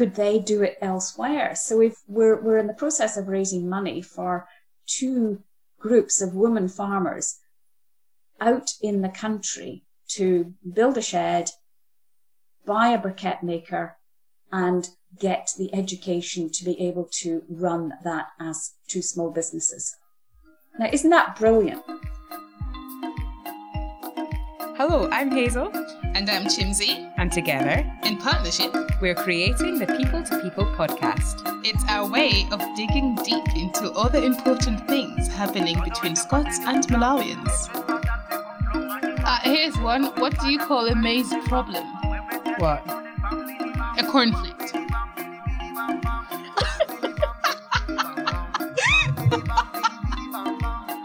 could 0.00 0.14
they 0.14 0.38
do 0.38 0.62
it 0.62 0.78
elsewhere? 0.80 1.54
So 1.54 1.82
if 1.82 1.98
we're 2.08 2.40
we're 2.40 2.56
in 2.56 2.68
the 2.68 2.72
process 2.72 3.18
of 3.18 3.28
raising 3.28 3.68
money 3.68 4.00
for 4.00 4.48
two 4.86 5.42
groups 5.78 6.22
of 6.22 6.34
women 6.34 6.68
farmers 6.68 7.38
out 8.40 8.70
in 8.80 9.02
the 9.02 9.10
country 9.10 9.84
to 10.16 10.54
build 10.72 10.96
a 10.96 11.02
shed, 11.02 11.50
buy 12.64 12.88
a 12.88 12.98
briquette 12.98 13.42
maker, 13.42 13.98
and 14.50 14.88
get 15.18 15.50
the 15.58 15.68
education 15.74 16.48
to 16.50 16.64
be 16.64 16.80
able 16.80 17.06
to 17.20 17.42
run 17.50 17.92
that 18.02 18.28
as 18.40 18.72
two 18.88 19.02
small 19.02 19.30
businesses. 19.30 19.96
Now, 20.78 20.88
isn't 20.90 21.10
that 21.10 21.36
brilliant? 21.36 21.82
Hello, 24.78 25.10
I'm 25.12 25.30
Hazel. 25.30 25.70
And 26.14 26.28
I'm 26.28 26.48
Chimsy. 26.48 27.08
And 27.16 27.32
together, 27.32 27.84
in 28.04 28.18
partnership, 28.18 28.74
we're 29.00 29.14
creating 29.14 29.78
the 29.78 29.86
People 29.86 30.22
to 30.22 30.40
People 30.40 30.66
podcast. 30.66 31.40
It's 31.64 31.82
our 31.88 32.08
way 32.08 32.46
of 32.50 32.60
digging 32.76 33.14
deep 33.16 33.44
into 33.56 33.90
all 33.92 34.08
the 34.08 34.22
important 34.22 34.86
things 34.86 35.28
happening 35.28 35.80
between 35.82 36.16
Scots 36.16 36.58
and 36.60 36.86
Malawians. 36.88 37.68
Uh, 39.24 39.38
here's 39.42 39.76
one. 39.78 40.04
What 40.16 40.38
do 40.40 40.50
you 40.50 40.58
call 40.58 40.86
a 40.88 40.94
maize 40.94 41.32
problem? 41.46 41.84
What? 42.58 42.82
A 43.98 44.02
cornflake. 44.02 44.60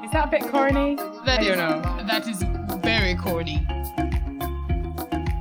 is 0.03 0.11
that 0.11 0.25
a 0.25 0.27
bit 0.29 0.41
corny? 0.51 0.95
That 1.25 1.39
I 1.39 1.41
is, 1.41 1.47
don't 1.47 1.57
know. 1.57 2.03
That 2.07 2.27
is 2.27 2.43
very 2.81 3.15
corny. 3.15 3.64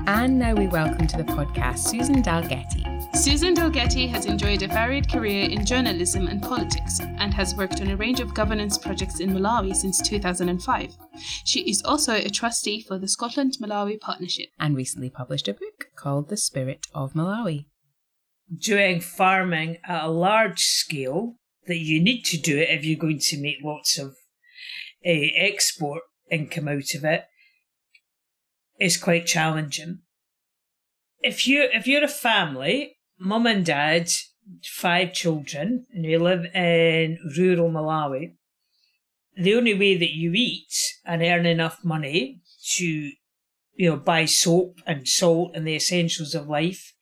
And 0.07 0.39
now 0.39 0.55
we 0.55 0.67
welcome 0.67 1.07
to 1.07 1.17
the 1.17 1.25
podcast 1.25 1.79
Susan 1.79 2.23
Dalgety. 2.23 3.17
Susan 3.17 3.55
Dalgety 3.55 4.07
has 4.11 4.27
enjoyed 4.27 4.63
a 4.63 4.69
varied 4.69 5.11
career 5.11 5.49
in 5.49 5.65
journalism 5.65 6.27
and 6.27 6.43
politics 6.43 7.01
and 7.01 7.33
has 7.33 7.55
worked 7.55 7.81
on 7.81 7.89
a 7.89 7.97
range 7.97 8.21
of 8.21 8.35
governance 8.35 8.77
projects 8.77 9.21
in 9.21 9.31
Malawi 9.31 9.75
since 9.75 10.07
2005. 10.07 10.95
She 11.47 11.61
is 11.61 11.83
also 11.85 12.17
a 12.17 12.29
trustee 12.29 12.85
for 12.87 12.99
the 12.99 13.09
Scotland 13.09 13.57
Malawi 13.63 13.99
Partnership 13.99 14.51
and 14.61 14.77
recently 14.77 15.09
published 15.09 15.49
a 15.49 15.55
book 15.55 15.87
called 15.97 16.29
The 16.29 16.37
Spirit 16.37 16.87
of 16.95 17.15
Malawi. 17.15 17.65
Doing 18.55 19.01
farming 19.01 19.79
at 19.89 20.05
a 20.05 20.11
large 20.11 20.61
scale 20.61 21.37
that 21.67 21.79
you 21.79 22.03
need 22.03 22.25
to 22.25 22.37
do 22.37 22.59
it 22.59 22.69
if 22.69 22.85
you're 22.85 22.99
going 22.99 23.21
to 23.21 23.41
make 23.41 23.57
lots 23.65 23.99
of 23.99 24.09
uh, 25.07 25.33
export 25.35 26.03
income 26.31 26.69
out 26.69 26.95
of 26.95 27.05
it 27.05 27.25
is 28.79 28.97
quite 28.97 29.27
challenging. 29.27 30.01
If 31.21 31.47
you 31.47 31.69
if 31.73 31.87
you're 31.87 32.05
a 32.05 32.09
family, 32.09 32.99
mum 33.19 33.47
and 33.47 33.65
dad, 33.65 34.11
five 34.65 35.13
children, 35.13 35.87
and 35.93 36.05
you 36.05 36.19
live 36.19 36.45
in 36.55 37.19
rural 37.37 37.71
Malawi, 37.71 38.35
the 39.37 39.55
only 39.55 39.75
way 39.75 39.97
that 39.97 40.15
you 40.15 40.33
eat 40.35 40.75
and 41.05 41.23
earn 41.23 41.47
enough 41.47 41.85
money 41.85 42.43
to 42.77 42.85
you 42.85 43.91
know 43.91 43.97
buy 43.97 44.25
soap 44.25 44.81
and 44.87 45.09
salt 45.09 45.53
and 45.55 45.67
the 45.67 45.75
essentials 45.75 46.35
of 46.35 46.49
life 46.49 46.95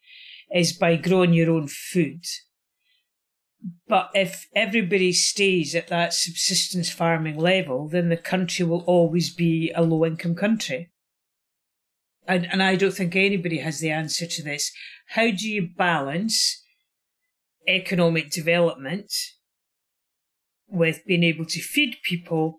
is 0.55 0.73
by 0.73 0.97
growing 0.97 1.33
your 1.33 1.51
own 1.51 1.67
food. 1.67 2.25
But 3.89 4.11
if 4.15 4.47
everybody 4.55 5.13
stays 5.13 5.75
at 5.75 5.89
that 5.89 6.13
subsistence 6.13 6.91
farming 6.91 7.39
level, 7.39 7.89
then 7.89 8.09
the 8.09 8.17
country 8.17 8.65
will 8.65 8.83
always 8.83 9.33
be 9.33 9.73
a 9.75 9.83
low 9.83 10.05
income 10.05 10.35
country. 10.35 10.92
And, 12.27 12.47
and 12.51 12.63
I 12.63 12.77
don't 12.77 12.95
think 12.95 13.17
anybody 13.17 13.59
has 13.59 13.81
the 13.81 13.91
answer 13.91 14.27
to 14.27 14.43
this. 14.43 14.73
How 15.09 15.31
do 15.31 15.49
you 15.49 15.69
balance 15.77 16.63
economic 17.67 18.31
development 18.31 19.13
with 20.69 21.05
being 21.07 21.23
able 21.23 21.45
to 21.47 21.61
feed 21.61 21.97
people 22.03 22.59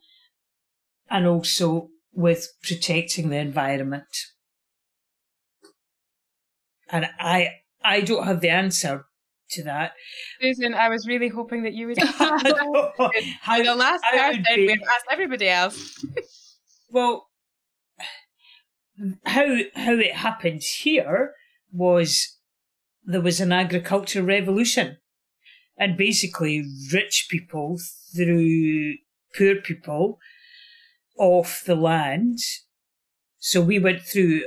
and 1.10 1.26
also 1.26 1.90
with 2.14 2.48
protecting 2.62 3.30
the 3.30 3.38
environment? 3.38 4.06
And 6.90 7.10
I 7.20 7.50
I 7.84 8.02
don't 8.02 8.26
have 8.26 8.42
the 8.42 8.50
answer 8.50 9.06
to 9.52 9.64
that. 9.64 9.94
Susan, 10.42 10.74
I 10.74 10.90
was 10.90 11.08
really 11.08 11.30
hoping 11.30 11.64
that 11.64 11.74
you 11.74 11.88
would. 11.88 11.98
how, 12.04 12.38
the 13.64 13.76
last 13.76 14.04
how 14.04 14.30
it 14.30 14.44
person 14.44 14.56
be- 14.56 14.68
we've 14.68 14.82
asked 14.82 15.06
everybody 15.10 15.50
else. 15.50 16.06
Well, 16.90 17.28
how 19.26 19.58
how 19.76 19.94
it 19.94 20.14
happened 20.14 20.62
here 20.64 21.34
was 21.72 22.38
there 23.04 23.22
was 23.22 23.42
an 23.42 23.52
agricultural 23.52 24.26
revolution, 24.26 24.98
and 25.78 25.98
basically 25.98 26.64
rich 26.92 27.28
people 27.30 27.78
threw 28.16 28.96
poor 29.38 29.56
people 29.56 30.20
off 31.18 31.64
the 31.66 31.76
land. 31.76 32.40
So 33.40 33.62
we 33.62 33.80
went 33.80 34.02
through 34.02 34.44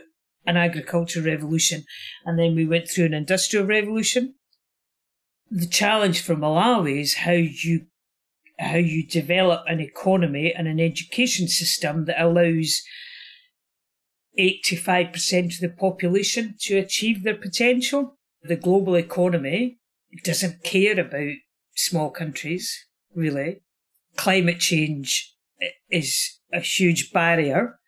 an 0.47 0.57
agricultural 0.57 1.27
revolution, 1.27 1.85
and 2.25 2.39
then 2.39 2.55
we 2.55 2.67
went 2.67 2.89
through 2.89 3.07
an 3.07 3.15
industrial 3.15 3.67
revolution. 3.67 4.35
The 5.51 5.67
challenge 5.67 6.23
for 6.23 6.35
Malawi 6.35 7.01
is 7.01 7.15
how 7.15 7.33
you 7.33 7.87
how 8.59 8.77
you 8.77 9.07
develop 9.07 9.65
an 9.67 9.81
economy 9.81 10.53
and 10.57 10.67
an 10.67 10.81
education 10.81 11.47
system 11.47 12.07
that 12.07 12.23
allows 12.23 12.83
85% 14.39 15.55
of 15.55 15.61
the 15.61 15.75
population 15.77 16.55
to 16.61 16.79
achieve 16.79 17.23
their 17.23 17.37
potential. 17.37 18.17
The 18.43 18.57
global 18.57 18.95
economy 18.95 19.79
doesn't 20.25 20.63
care 20.63 20.99
about 20.99 21.35
small 21.75 22.11
countries, 22.11 22.87
really. 23.15 23.63
Climate 24.17 24.61
change 24.61 25.35
is 25.91 26.39
a 26.53 26.61
huge 26.61 27.13
barrier. 27.13 27.79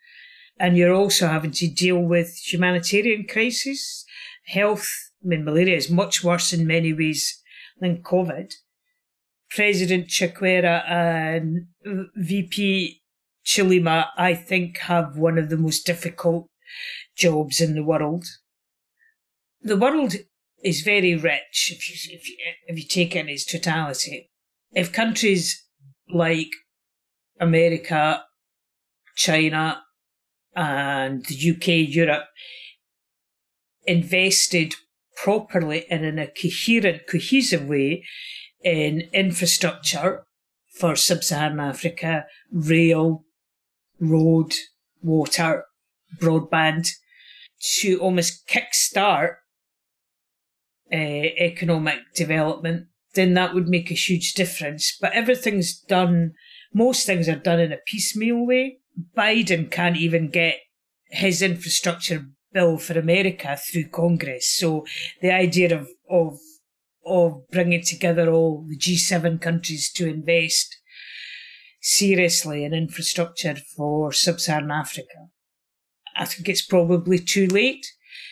And 0.58 0.76
you're 0.76 0.94
also 0.94 1.28
having 1.28 1.52
to 1.52 1.68
deal 1.68 1.98
with 1.98 2.34
humanitarian 2.52 3.26
crises. 3.28 4.04
Health, 4.46 4.88
I 5.24 5.28
mean, 5.28 5.44
malaria 5.44 5.76
is 5.76 5.90
much 5.90 6.24
worse 6.24 6.52
in 6.52 6.66
many 6.66 6.92
ways 6.92 7.40
than 7.80 8.02
COVID. 8.02 8.52
President 9.50 10.08
Chakwera 10.08 10.82
uh, 10.82 11.36
and 11.36 11.66
VP 12.16 13.00
Chilima, 13.48 14.08
I 14.18 14.34
think, 14.34 14.76
have 14.78 15.16
one 15.16 15.38
of 15.38 15.48
the 15.48 15.56
most 15.56 15.86
difficult 15.86 16.48
jobs 17.16 17.62
in 17.62 17.74
the 17.74 17.82
world. 17.82 18.26
The 19.62 19.76
world 19.76 20.16
is 20.62 20.82
very 20.82 21.14
rich 21.16 21.72
if 21.74 21.88
you, 21.88 22.14
if 22.14 22.28
you, 22.28 22.36
if 22.66 22.76
you 22.76 22.84
take 22.86 23.16
in 23.16 23.28
its 23.30 23.46
totality. 23.46 24.30
If 24.72 24.92
countries 24.92 25.64
like 26.10 26.50
America, 27.40 28.24
China, 29.16 29.82
and 30.54 31.24
the 31.24 31.50
UK, 31.52 31.88
Europe 31.88 32.26
invested 33.86 34.74
properly 35.16 35.86
and 35.90 36.04
in 36.04 36.18
a 36.18 36.26
coherent, 36.26 37.06
cohesive 37.06 37.66
way 37.66 38.04
in 38.62 39.08
infrastructure 39.14 40.26
for 40.78 40.96
sub-Saharan 40.96 41.60
Africa, 41.60 42.26
rail, 42.52 43.24
road, 44.00 44.54
water, 45.02 45.64
broadband, 46.20 46.88
to 47.80 47.98
almost 47.98 48.48
kickstart 48.48 49.36
uh, 50.92 50.96
economic 50.96 51.98
development, 52.14 52.86
then 53.14 53.34
that 53.34 53.54
would 53.54 53.68
make 53.68 53.90
a 53.90 53.94
huge 53.94 54.34
difference. 54.34 54.96
But 55.00 55.12
everything's 55.12 55.78
done, 55.78 56.32
most 56.72 57.06
things 57.06 57.28
are 57.28 57.36
done 57.36 57.60
in 57.60 57.72
a 57.72 57.78
piecemeal 57.86 58.46
way. 58.46 58.78
Biden 59.16 59.70
can't 59.70 59.96
even 59.96 60.30
get 60.30 60.56
his 61.10 61.42
infrastructure 61.42 62.26
bill 62.52 62.78
for 62.78 62.98
America 62.98 63.56
through 63.56 63.88
Congress. 63.88 64.48
So 64.48 64.86
the 65.20 65.32
idea 65.32 65.78
of, 65.78 65.88
of, 66.10 66.38
of 67.04 67.48
bringing 67.50 67.82
together 67.82 68.30
all 68.30 68.64
the 68.68 68.78
G7 68.78 69.40
countries 69.40 69.90
to 69.92 70.08
invest 70.08 70.77
seriously 71.80 72.64
in 72.64 72.74
infrastructure 72.74 73.56
for 73.76 74.12
sub-Saharan 74.12 74.70
Africa, 74.70 75.28
I 76.16 76.24
think 76.24 76.48
it's 76.48 76.64
probably 76.64 77.18
too 77.18 77.46
late. 77.46 77.86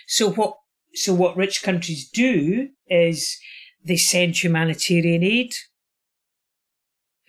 So 0.08 0.30
what, 0.30 0.56
so 0.94 1.14
what 1.14 1.36
rich 1.36 1.62
countries 1.62 2.08
do 2.08 2.68
is 2.88 3.38
they 3.84 3.96
send 3.96 4.42
humanitarian 4.42 5.22
aid, 5.22 5.52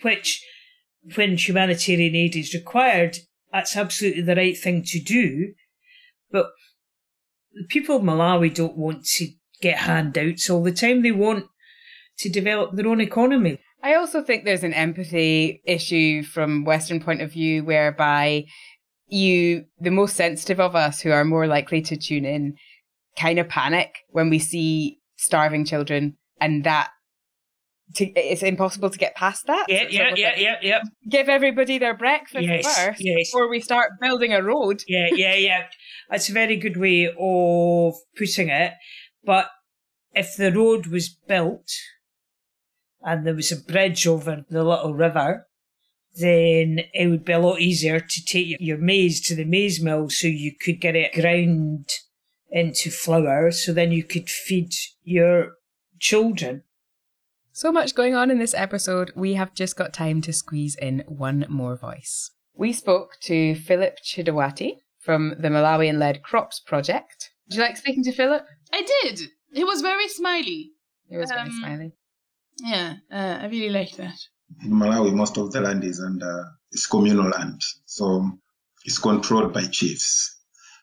which 0.02 0.44
when 1.16 1.38
humanitarian 1.38 2.16
aid 2.16 2.36
is 2.36 2.54
required, 2.54 3.18
that's 3.52 3.78
absolutely 3.78 4.24
the 4.24 4.36
right 4.36 4.58
thing 4.58 4.84
to 4.84 5.00
do. 5.00 5.54
But 6.32 6.48
the 7.54 7.66
people 7.68 7.98
of 7.98 8.04
Malawi 8.04 8.54
don't 8.54 8.78
want 8.78 9.06
to 9.06 9.28
get 9.62 9.78
handouts 9.78 10.50
all 10.50 10.64
the 10.64 10.72
time. 10.72 11.02
They 11.02 11.12
want 11.12 11.46
to 12.20 12.30
develop 12.30 12.76
their 12.76 12.88
own 12.88 13.02
economy. 13.02 13.60
I 13.88 13.96
also 13.96 14.22
think 14.22 14.44
there's 14.44 14.66
an 14.66 14.74
empathy 14.74 15.62
issue 15.64 16.22
from 16.22 16.66
Western 16.66 17.00
point 17.00 17.22
of 17.22 17.32
view 17.32 17.64
whereby 17.64 18.44
you, 19.08 19.64
the 19.80 19.92
most 19.92 20.18
sensitive 20.18 20.60
of 20.60 20.76
us 20.76 21.00
who 21.00 21.12
are 21.12 21.24
more 21.24 21.48
likely 21.48 21.82
to 21.84 21.96
tune 21.96 22.26
in, 22.26 22.56
kind 23.18 23.40
of 23.40 23.48
panic 23.48 24.00
when 24.10 24.30
we 24.30 24.40
see 24.40 25.00
starving 25.16 25.64
children 25.64 26.18
and 26.42 26.66
that 26.66 26.90
to, 27.96 28.06
it's 28.20 28.44
impossible 28.44 28.90
to 28.90 28.98
get 28.98 29.16
past 29.16 29.48
that. 29.48 29.68
Yeah, 29.70 29.84
So 29.84 29.88
yeah, 29.92 30.14
yeah, 30.18 30.36
yeah, 30.38 30.56
yeah. 30.62 30.82
Give 31.10 31.30
everybody 31.30 31.78
their 31.78 31.96
breakfast 31.96 32.46
Yes, 32.46 32.66
first 32.66 33.02
yes. 33.02 33.32
before 33.32 33.48
we 33.48 33.62
start 33.62 33.92
building 34.02 34.34
a 34.34 34.44
road. 34.44 34.84
yeah, 34.86 35.08
yeah, 35.14 35.36
yeah. 35.36 35.68
That's 36.10 36.28
a 36.28 36.34
very 36.34 36.58
good 36.58 36.76
way 36.76 37.08
of 37.18 37.96
putting 38.18 38.50
it. 38.50 38.74
But 39.24 39.48
if 40.14 40.36
the 40.36 40.52
road 40.52 40.88
was 40.88 41.08
built 41.08 41.72
and 43.02 43.26
there 43.26 43.34
was 43.36 43.52
a 43.52 43.56
bridge 43.62 44.06
over 44.08 44.46
the 44.50 44.64
little 44.64 44.94
river, 44.94 45.48
then 46.16 46.80
it 46.94 47.08
would 47.08 47.24
be 47.26 47.34
a 47.34 47.40
lot 47.40 47.60
easier 47.60 48.00
to 48.00 48.26
take 48.26 48.58
your 48.60 48.78
maize 48.78 49.22
to 49.28 49.36
the 49.36 49.46
maize 49.46 49.82
mill 49.82 50.10
so 50.10 50.28
you 50.28 50.54
could 50.60 50.82
get 50.82 50.96
it 50.96 51.14
ground 51.14 51.88
into 52.50 52.90
flour 52.90 53.52
so 53.52 53.74
then 53.74 53.92
you 53.92 54.04
could 54.04 54.30
feed 54.30 54.72
your 55.04 55.54
children. 56.00 56.64
So 57.52 57.72
much 57.72 57.96
going 57.96 58.16
on 58.16 58.30
in 58.32 58.40
this 58.40 58.54
episode, 58.54 59.12
we 59.16 59.34
have 59.34 59.54
just 59.54 59.76
got 59.76 59.94
time 59.94 60.22
to 60.22 60.34
squeeze 60.34 60.76
in 60.76 61.04
one 61.08 61.46
more 61.50 61.76
voice. 61.76 62.32
We 62.56 62.72
spoke 62.74 63.18
to 63.24 63.56
Philip 63.56 63.98
Chidawati 64.04 64.78
from 65.00 65.36
the 65.40 65.48
Malawian 65.50 65.98
led 65.98 66.24
Crops 66.24 66.60
Project. 66.60 67.32
Did 67.50 67.58
you 67.58 67.62
like 67.64 67.78
speaking 67.78 68.04
to 68.04 68.12
Philip? 68.12 68.46
I 68.74 68.84
did. 69.04 69.22
He 69.54 69.64
was 69.64 69.82
very 69.82 70.08
smiley. 70.08 70.72
He 71.10 71.18
was 71.18 71.30
very 71.30 71.50
Um, 71.50 71.58
smiling. 71.60 71.92
Yeah, 72.60 72.96
uh, 73.12 73.40
I 73.42 73.46
really 73.48 73.70
like 73.70 73.96
that. 73.98 74.18
In 74.64 74.72
Malawi, 74.72 75.14
most 75.14 75.38
of 75.38 75.52
the 75.52 75.62
land 75.62 75.84
is 75.84 76.02
under 76.02 76.46
it's 76.72 76.88
communal 76.88 77.30
land, 77.30 77.62
so 77.86 78.32
it's 78.84 78.98
controlled 78.98 79.54
by 79.54 79.66
chiefs. 79.66 80.36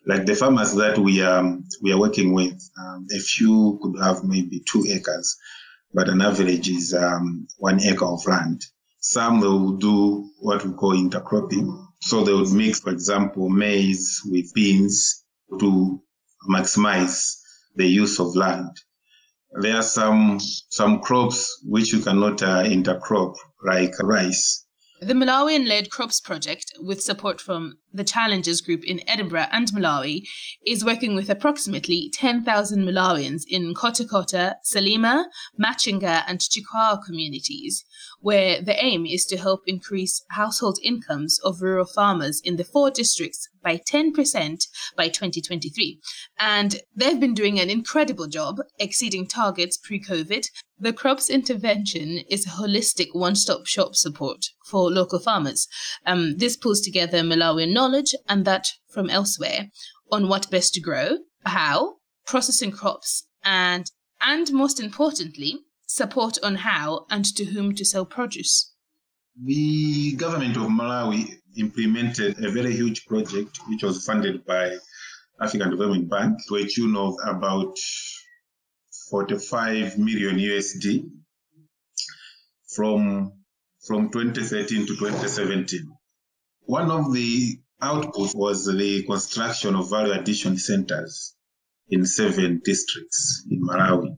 Like 0.07 0.27
the 0.27 0.35
farmers 0.35 0.75
that 0.75 0.99
we 0.99 1.23
are 1.23 1.59
we 1.83 1.93
are 1.93 1.99
working 1.99 2.33
with, 2.33 2.61
um, 2.79 3.07
a 3.15 3.19
few 3.19 3.79
could 3.83 3.99
have 4.01 4.23
maybe 4.23 4.63
two 4.71 4.85
acres, 4.89 5.37
but 5.93 6.09
an 6.09 6.21
average 6.21 6.69
is 6.69 6.95
um, 6.95 7.49
one 7.59 7.81
acre 7.83 8.05
of 8.05 8.27
land. 8.27 8.63
Some 9.01 9.41
they 9.41 9.47
will 9.47 9.77
do 9.77 10.31
what 10.39 10.65
we 10.65 10.73
call 10.73 10.93
intercropping, 10.95 11.87
so 12.01 12.23
they 12.23 12.33
would 12.33 12.51
mix, 12.53 12.81
for 12.81 12.91
example, 12.91 13.49
maize 13.49 14.23
with 14.27 14.53
beans 14.55 15.25
to 15.59 16.01
maximize 16.49 17.41
the 17.75 17.87
use 17.87 18.21
of 18.21 18.37
land 18.37 18.71
there 19.61 19.77
are 19.77 19.83
some 19.83 20.41
some 20.41 21.01
crops 21.01 21.61
which 21.65 21.93
you 21.93 22.01
cannot 22.01 22.43
uh, 22.43 22.65
intercrop, 22.65 23.35
like 23.65 23.95
rice. 24.03 24.65
The 25.01 25.13
Malawian 25.13 25.67
led 25.67 25.91
Crops 25.91 26.21
Project, 26.21 26.73
with 26.81 27.03
support 27.03 27.41
from 27.41 27.79
the 27.93 28.05
Challenges 28.05 28.63
Group 28.63 28.85
in 28.85 29.07
Edinburgh 29.07 29.49
and 29.53 29.69
Malawi, 29.69 30.23
is 30.65 30.85
working 30.85 31.15
with 31.15 31.29
approximately 31.29 32.11
10,000 32.15 32.87
Malawians 32.87 33.43
in 33.47 33.75
Kotakota, 33.75 34.55
Salima, 34.65 35.25
Machinga, 35.61 36.25
and 36.27 36.39
Chikwawa 36.39 37.05
communities, 37.05 37.85
where 38.25 38.63
the 38.63 38.83
aim 38.83 39.05
is 39.05 39.27
to 39.27 39.37
help 39.37 39.61
increase 39.67 40.25
household 40.31 40.79
incomes 40.83 41.39
of 41.45 41.61
rural 41.61 41.85
farmers 41.85 42.41
in 42.43 42.57
the 42.57 42.65
four 42.65 42.91
districts 42.91 43.51
by 43.63 43.77
10% 43.77 44.67
by 44.97 45.09
2023. 45.09 46.01
And 46.41 46.81
they've 46.97 47.21
been 47.21 47.35
doing 47.35 47.61
an 47.61 47.69
incredible 47.69 48.27
job, 48.27 48.61
exceeding 48.79 49.27
targets 49.27 49.77
pre 49.77 50.01
COVID. 50.01 50.47
The 50.79 50.95
crops 50.95 51.29
intervention 51.29 52.21
is 52.31 52.47
a 52.47 52.57
holistic 52.61 53.09
one 53.13 53.35
stop 53.37 53.67
shop 53.67 53.95
support 53.95 54.47
for 54.65 54.91
local 54.91 55.19
farmers. 55.19 55.69
Um, 56.07 56.39
this 56.39 56.57
pulls 56.57 56.81
together 56.81 57.19
Malawian 57.19 57.75
knowledge 57.75 58.15
and 58.27 58.47
that 58.47 58.69
from 58.89 59.11
elsewhere 59.11 59.69
on 60.11 60.29
what 60.29 60.51
best 60.51 60.73
to 60.75 60.81
grow, 60.81 61.19
how, 61.45 61.97
processing 62.27 62.73
crops, 62.73 63.27
and, 63.45 63.91
and 64.23 64.51
most 64.51 64.81
importantly, 64.81 65.59
support 65.95 66.37
on 66.43 66.57
how 66.57 67.07
and 67.09 67.25
to 67.37 67.45
whom 67.45 67.73
to 67.73 67.85
sell 67.85 68.05
produce. 68.05 68.73
The 69.41 70.17
government 70.17 70.57
of 70.57 70.65
Malawi 70.65 71.39
implemented 71.57 72.45
a 72.45 72.51
very 72.51 72.73
huge 72.75 73.07
project 73.07 73.61
which 73.69 73.85
was 73.85 74.05
funded 74.05 74.45
by 74.45 74.77
African 75.41 75.71
Development 75.71 76.11
Bank 76.11 76.39
to 76.49 76.57
a 76.57 76.67
tune 76.67 76.97
of 76.97 77.15
about 77.25 77.77
45 79.11 79.97
million 79.99 80.37
USD 80.37 81.09
from 82.75 83.33
from 83.87 84.11
2013 84.11 84.87
to 84.87 84.97
2017. 84.97 85.87
One 86.63 86.91
of 86.91 87.13
the 87.13 87.61
outputs 87.81 88.35
was 88.35 88.67
the 88.67 89.05
construction 89.05 89.77
of 89.77 89.91
value 89.91 90.13
addition 90.13 90.57
centers 90.59 91.37
in 91.89 92.05
seven 92.05 92.63
districts 92.65 93.47
in 93.49 93.61
Malawi. 93.63 94.17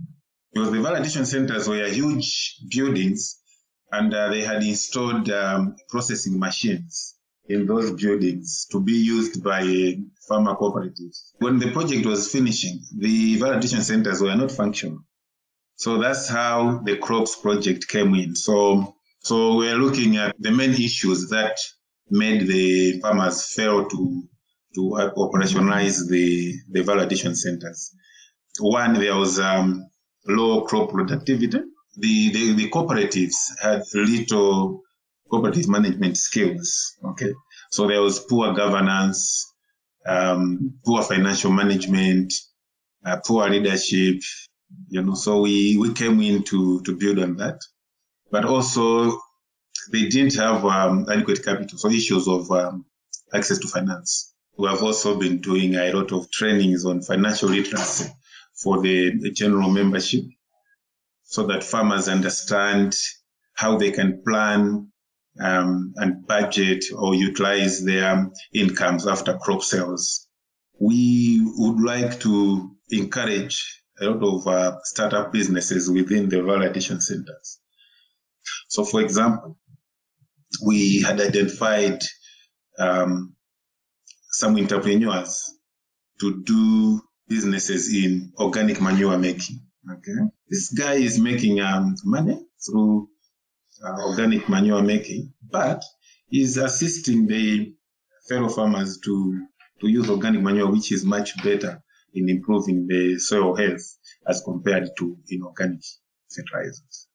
Because 0.56 0.72
the 0.72 0.80
value 0.80 1.00
addition 1.00 1.26
centers 1.26 1.68
were 1.68 1.86
huge 1.86 2.60
buildings 2.70 3.42
and 3.92 4.14
uh, 4.14 4.30
they 4.30 4.40
had 4.40 4.62
installed 4.62 5.28
um, 5.28 5.76
processing 5.90 6.38
machines 6.38 7.14
in 7.46 7.66
those 7.66 7.90
buildings 7.90 8.66
to 8.72 8.80
be 8.80 8.92
used 8.92 9.44
by 9.44 9.60
farmer 10.26 10.54
cooperatives. 10.54 11.32
When 11.40 11.58
the 11.58 11.72
project 11.72 12.06
was 12.06 12.32
finishing, 12.32 12.80
the 12.96 13.36
value 13.36 13.58
addition 13.58 13.82
centers 13.82 14.22
were 14.22 14.34
not 14.34 14.50
functional. 14.50 15.00
So 15.74 15.98
that's 15.98 16.26
how 16.26 16.80
the 16.86 16.96
crops 16.96 17.36
project 17.36 17.88
came 17.88 18.14
in. 18.14 18.34
So, 18.34 18.96
so 19.18 19.56
we're 19.56 19.76
looking 19.76 20.16
at 20.16 20.36
the 20.38 20.52
main 20.52 20.70
issues 20.70 21.28
that 21.28 21.58
made 22.08 22.46
the 22.46 22.98
farmers 23.02 23.44
fail 23.52 23.86
to, 23.90 24.22
to 24.74 24.80
operationalize 25.18 26.08
the, 26.08 26.54
the 26.70 26.82
value 26.82 27.02
addition 27.02 27.36
centers. 27.36 27.94
One, 28.58 28.94
there 28.94 29.16
was 29.16 29.38
um, 29.38 29.90
low 30.28 30.62
crop 30.62 30.90
productivity 30.90 31.60
the, 31.96 32.30
the, 32.32 32.52
the 32.52 32.70
cooperatives 32.70 33.34
had 33.60 33.82
little 33.94 34.82
cooperative 35.30 35.68
management 35.68 36.16
skills. 36.16 36.96
Okay. 37.04 37.32
So 37.70 37.86
there 37.88 38.02
was 38.02 38.20
poor 38.20 38.54
governance, 38.54 39.52
um, 40.06 40.74
poor 40.84 41.02
financial 41.02 41.50
management, 41.50 42.32
uh, 43.04 43.18
poor 43.24 43.48
leadership, 43.48 44.20
you 44.88 45.02
know, 45.02 45.14
so 45.14 45.40
we, 45.40 45.76
we 45.78 45.92
came 45.94 46.20
in 46.20 46.42
to, 46.44 46.80
to 46.82 46.96
build 46.96 47.18
on 47.18 47.36
that. 47.36 47.60
But 48.30 48.44
also 48.44 49.18
they 49.92 50.08
didn't 50.08 50.34
have 50.36 50.64
um, 50.64 51.06
adequate 51.10 51.44
capital, 51.44 51.78
so 51.78 51.88
issues 51.88 52.28
of 52.28 52.50
um, 52.50 52.84
access 53.32 53.58
to 53.58 53.68
finance. 53.68 54.34
We 54.58 54.68
have 54.68 54.82
also 54.82 55.18
been 55.18 55.40
doing 55.40 55.74
a 55.74 55.92
lot 55.92 56.12
of 56.12 56.30
trainings 56.30 56.84
on 56.84 57.02
financial 57.02 57.48
literacy 57.48 58.10
for 58.62 58.80
the, 58.80 59.12
the 59.20 59.30
general 59.30 59.70
membership 59.70 60.24
so 61.24 61.46
that 61.46 61.64
farmers 61.64 62.08
understand 62.08 62.94
how 63.54 63.76
they 63.76 63.90
can 63.90 64.22
plan 64.26 64.88
um, 65.40 65.92
and 65.96 66.26
budget 66.26 66.84
or 66.96 67.14
utilize 67.14 67.84
their 67.84 68.30
incomes 68.54 69.06
after 69.06 69.36
crop 69.38 69.62
sales. 69.62 70.28
We 70.78 71.40
would 71.42 71.82
like 71.82 72.20
to 72.20 72.70
encourage 72.90 73.82
a 74.00 74.06
lot 74.06 74.22
of 74.22 74.46
uh, 74.46 74.76
startup 74.84 75.32
businesses 75.32 75.90
within 75.90 76.28
the 76.28 76.42
value 76.42 76.68
addition 76.68 77.00
centers. 77.00 77.60
So, 78.68 78.84
for 78.84 79.00
example, 79.00 79.58
we 80.64 81.02
had 81.02 81.20
identified 81.20 82.00
um, 82.78 83.34
some 84.30 84.56
entrepreneurs 84.56 85.50
to 86.20 86.42
do 86.44 87.00
businesses 87.28 87.92
in 87.94 88.32
organic 88.38 88.80
manure 88.80 89.18
making. 89.18 89.60
Okay. 89.90 90.18
This 90.48 90.72
guy 90.72 90.94
is 90.94 91.18
making 91.18 91.60
um, 91.60 91.94
money 92.04 92.44
through 92.64 93.08
uh, 93.84 94.08
organic 94.08 94.48
manure 94.48 94.82
making, 94.82 95.32
but 95.50 95.84
he's 96.28 96.56
assisting 96.56 97.26
the 97.26 97.72
fellow 98.28 98.48
farmers 98.48 98.98
to, 99.04 99.46
to 99.80 99.88
use 99.88 100.10
organic 100.10 100.42
manure, 100.42 100.70
which 100.70 100.90
is 100.92 101.04
much 101.04 101.42
better 101.42 101.82
in 102.14 102.28
improving 102.28 102.86
the 102.86 103.18
soil 103.18 103.54
health 103.54 103.96
as 104.26 104.42
compared 104.42 104.88
to 104.98 105.16
inorganic 105.28 105.82
fertilizers. 106.34 107.08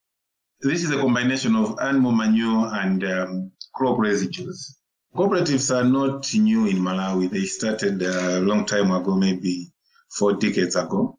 This 0.62 0.84
is 0.84 0.92
a 0.92 0.98
combination 0.98 1.56
of 1.56 1.80
animal 1.82 2.12
manure 2.12 2.70
and 2.72 3.04
um, 3.04 3.52
crop 3.74 3.98
residues. 3.98 4.78
Cooperatives 5.16 5.76
are 5.76 5.84
not 5.84 6.34
new 6.36 6.68
in 6.68 6.78
Malawi. 6.78 7.30
They 7.30 7.46
started 7.46 8.02
a 8.02 8.40
long 8.40 8.66
time 8.66 8.92
ago, 8.92 9.16
maybe 9.18 9.71
four 10.12 10.34
decades 10.34 10.76
ago, 10.76 11.18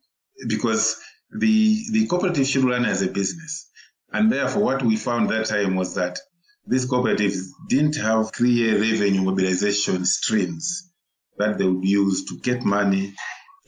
because 0.48 1.00
the, 1.31 1.85
the 1.92 2.07
cooperative 2.07 2.46
should 2.46 2.64
run 2.64 2.85
as 2.85 3.02
a 3.02 3.09
business. 3.09 3.70
And 4.12 4.31
therefore, 4.31 4.62
what 4.62 4.83
we 4.83 4.96
found 4.96 5.31
that 5.31 5.46
time 5.46 5.74
was 5.76 5.94
that 5.94 6.18
these 6.66 6.87
cooperatives 6.87 7.46
didn't 7.68 7.96
have 7.96 8.33
clear 8.33 8.74
revenue 8.78 9.22
mobilization 9.22 10.05
streams 10.05 10.92
that 11.38 11.59
they 11.59 11.64
would 11.64 11.85
use 11.85 12.26
to 12.26 12.38
get 12.38 12.64
money 12.64 13.14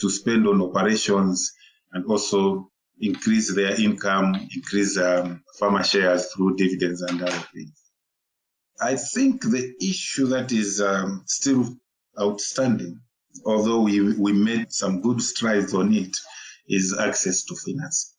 to 0.01 0.11
spend 0.11 0.47
on 0.47 0.61
operations 0.61 1.53
and 1.93 2.05
also 2.07 2.71
increase 3.01 3.55
their 3.55 3.81
income, 3.81 4.35
increase 4.55 4.99
um, 4.99 5.43
farmer 5.59 5.83
shares 5.83 6.27
through 6.27 6.57
dividends 6.57 7.03
and 7.03 7.23
other 7.23 7.45
things. 7.53 7.73
I 8.81 8.97
think 8.97 9.43
the 9.43 9.75
issue 9.81 10.27
that 10.29 10.53
is 10.53 10.81
um, 10.81 11.23
still 11.27 11.77
outstanding, 12.21 13.01
although 13.45 13.81
we, 13.83 14.01
we 14.17 14.33
made 14.33 14.73
some 14.73 15.01
good 15.01 15.21
strides 15.21 15.75
on 15.75 15.93
it, 15.93 16.17
is 16.69 16.97
access 16.99 17.45
to 17.45 17.55
finance. 17.55 18.15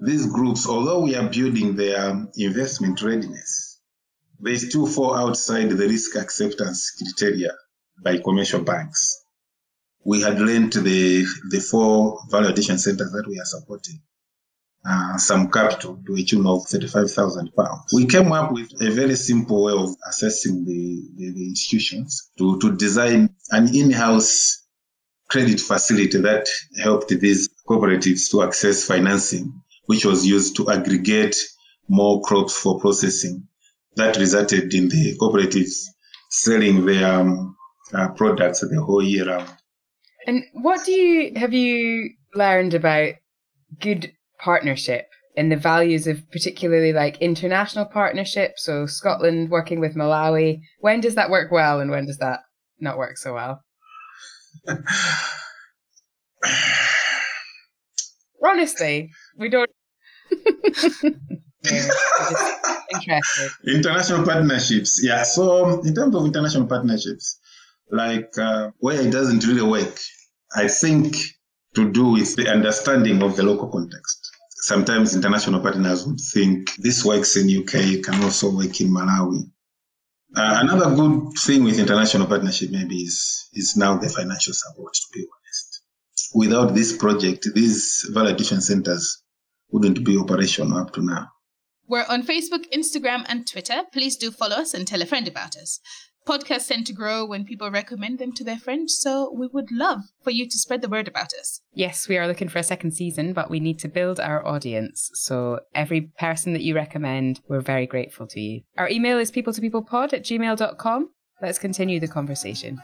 These 0.00 0.26
groups, 0.26 0.68
although 0.68 1.00
we 1.00 1.16
are 1.16 1.28
building 1.28 1.74
their 1.74 2.26
investment 2.36 3.02
readiness, 3.02 3.80
they 4.40 4.56
still 4.56 4.86
fall 4.86 5.14
outside 5.14 5.70
the 5.70 5.88
risk 5.88 6.16
acceptance 6.16 6.92
criteria 6.98 7.52
by 8.02 8.18
commercial 8.18 8.62
banks. 8.62 9.24
We 10.04 10.20
had 10.20 10.40
lent 10.40 10.74
the, 10.74 11.26
the 11.50 11.60
four 11.60 12.20
value 12.30 12.48
addition 12.48 12.78
centers 12.78 13.10
that 13.10 13.26
we 13.26 13.40
are 13.40 13.44
supporting 13.44 14.00
uh, 14.86 15.16
some 15.18 15.50
capital 15.50 15.98
to 16.06 16.14
a 16.14 16.22
tune 16.22 16.46
of 16.46 16.64
35,000 16.66 17.54
pounds. 17.54 17.92
We 17.92 18.06
came 18.06 18.32
up 18.32 18.52
with 18.52 18.70
a 18.80 18.90
very 18.90 19.16
simple 19.16 19.64
way 19.64 19.72
of 19.72 19.94
assessing 20.08 20.64
the, 20.64 21.02
the, 21.16 21.32
the 21.32 21.48
institutions 21.48 22.30
to, 22.38 22.58
to 22.60 22.76
design 22.76 23.30
an 23.50 23.74
in-house 23.74 24.66
credit 25.28 25.60
facility 25.60 26.18
that 26.18 26.48
helped 26.82 27.08
these 27.08 27.48
cooperatives 27.68 28.30
to 28.30 28.42
access 28.42 28.84
financing, 28.84 29.52
which 29.86 30.04
was 30.04 30.26
used 30.26 30.56
to 30.56 30.70
aggregate 30.70 31.36
more 31.88 32.22
crops 32.22 32.56
for 32.56 32.80
processing. 32.80 33.46
That 33.96 34.16
resulted 34.16 34.72
in 34.74 34.88
the 34.88 35.16
cooperatives 35.18 35.86
selling 36.30 36.86
their 36.86 37.20
um, 37.20 37.56
uh, 37.92 38.08
products 38.10 38.60
the 38.60 38.80
whole 38.80 39.02
year 39.02 39.26
round. 39.26 39.50
And 40.26 40.44
what 40.52 40.84
do 40.84 40.92
you 40.92 41.32
have 41.36 41.52
you 41.52 42.10
learned 42.34 42.74
about 42.74 43.14
good 43.80 44.12
partnership 44.38 45.06
and 45.36 45.52
the 45.52 45.56
values 45.56 46.06
of 46.06 46.28
particularly 46.30 46.92
like 46.92 47.18
international 47.18 47.84
partnerships? 47.86 48.64
So 48.64 48.86
Scotland 48.86 49.50
working 49.50 49.80
with 49.80 49.94
Malawi. 49.94 50.60
When 50.80 51.00
does 51.00 51.14
that 51.16 51.30
work 51.30 51.50
well 51.50 51.80
and 51.80 51.90
when 51.90 52.06
does 52.06 52.18
that 52.18 52.40
not 52.80 52.98
work 52.98 53.18
so 53.18 53.34
well? 53.34 53.64
Honestly, 58.44 59.10
we 59.36 59.48
don't. 59.48 59.70
yeah, 61.64 61.88
interested. 62.94 63.50
International 63.66 64.24
partnerships, 64.24 65.00
yeah. 65.02 65.22
So, 65.24 65.80
in 65.82 65.94
terms 65.94 66.14
of 66.14 66.24
international 66.24 66.66
partnerships, 66.66 67.38
like 67.90 68.30
uh, 68.38 68.70
where 68.78 69.00
it 69.00 69.10
doesn't 69.10 69.44
really 69.46 69.62
work, 69.62 69.98
I 70.54 70.68
think 70.68 71.16
to 71.74 71.90
do 71.90 72.12
with 72.12 72.36
the 72.36 72.48
understanding 72.48 73.22
of 73.22 73.36
the 73.36 73.42
local 73.42 73.68
context. 73.68 74.27
Sometimes 74.60 75.14
international 75.14 75.60
partners 75.60 76.06
would 76.06 76.20
think 76.20 76.74
this 76.76 77.04
works 77.04 77.36
in 77.36 77.62
UK, 77.62 78.02
can 78.02 78.22
also 78.22 78.50
work 78.50 78.80
in 78.80 78.88
Malawi. 78.88 79.42
Uh, 80.36 80.58
another 80.60 80.94
good 80.94 81.32
thing 81.38 81.64
with 81.64 81.78
international 81.78 82.26
partnership 82.26 82.70
maybe 82.70 82.96
is 82.96 83.48
is 83.54 83.76
now 83.76 83.96
the 83.96 84.08
financial 84.08 84.52
support. 84.52 84.92
To 84.92 85.06
be 85.14 85.20
honest, 85.20 85.82
without 86.34 86.74
this 86.74 86.96
project, 86.96 87.48
these 87.54 88.06
value 88.12 88.34
addition 88.34 88.60
centers 88.60 89.22
wouldn't 89.70 90.04
be 90.04 90.18
operational 90.18 90.78
up 90.78 90.92
to 90.94 91.02
now. 91.02 91.28
We're 91.86 92.04
on 92.06 92.22
Facebook, 92.22 92.70
Instagram, 92.70 93.24
and 93.28 93.46
Twitter. 93.46 93.84
Please 93.92 94.16
do 94.16 94.30
follow 94.30 94.56
us 94.56 94.74
and 94.74 94.86
tell 94.86 95.00
a 95.00 95.06
friend 95.06 95.26
about 95.26 95.56
us. 95.56 95.80
Podcasts 96.28 96.68
tend 96.68 96.86
to 96.86 96.92
grow 96.92 97.24
when 97.24 97.46
people 97.46 97.70
recommend 97.70 98.18
them 98.18 98.32
to 98.34 98.44
their 98.44 98.58
friends, 98.58 98.98
so 98.98 99.32
we 99.34 99.46
would 99.46 99.72
love 99.72 100.00
for 100.22 100.30
you 100.30 100.46
to 100.46 100.58
spread 100.58 100.82
the 100.82 100.88
word 100.88 101.08
about 101.08 101.32
us. 101.32 101.62
Yes, 101.72 102.06
we 102.06 102.18
are 102.18 102.28
looking 102.28 102.50
for 102.50 102.58
a 102.58 102.62
second 102.62 102.90
season, 102.90 103.32
but 103.32 103.48
we 103.48 103.60
need 103.60 103.78
to 103.78 103.88
build 103.88 104.20
our 104.20 104.46
audience. 104.46 105.10
So 105.14 105.60
every 105.74 106.02
person 106.18 106.52
that 106.52 106.60
you 106.60 106.74
recommend, 106.74 107.40
we're 107.48 107.62
very 107.62 107.86
grateful 107.86 108.26
to 108.26 108.40
you. 108.40 108.60
Our 108.76 108.90
email 108.90 109.16
is 109.18 109.30
people 109.30 109.54
to 109.54 109.60
people 109.62 109.80
pod 109.80 110.12
at 110.12 110.22
gmail.com. 110.22 111.08
Let's 111.40 111.58
continue 111.58 111.98
the 111.98 112.08
conversation. 112.08 112.78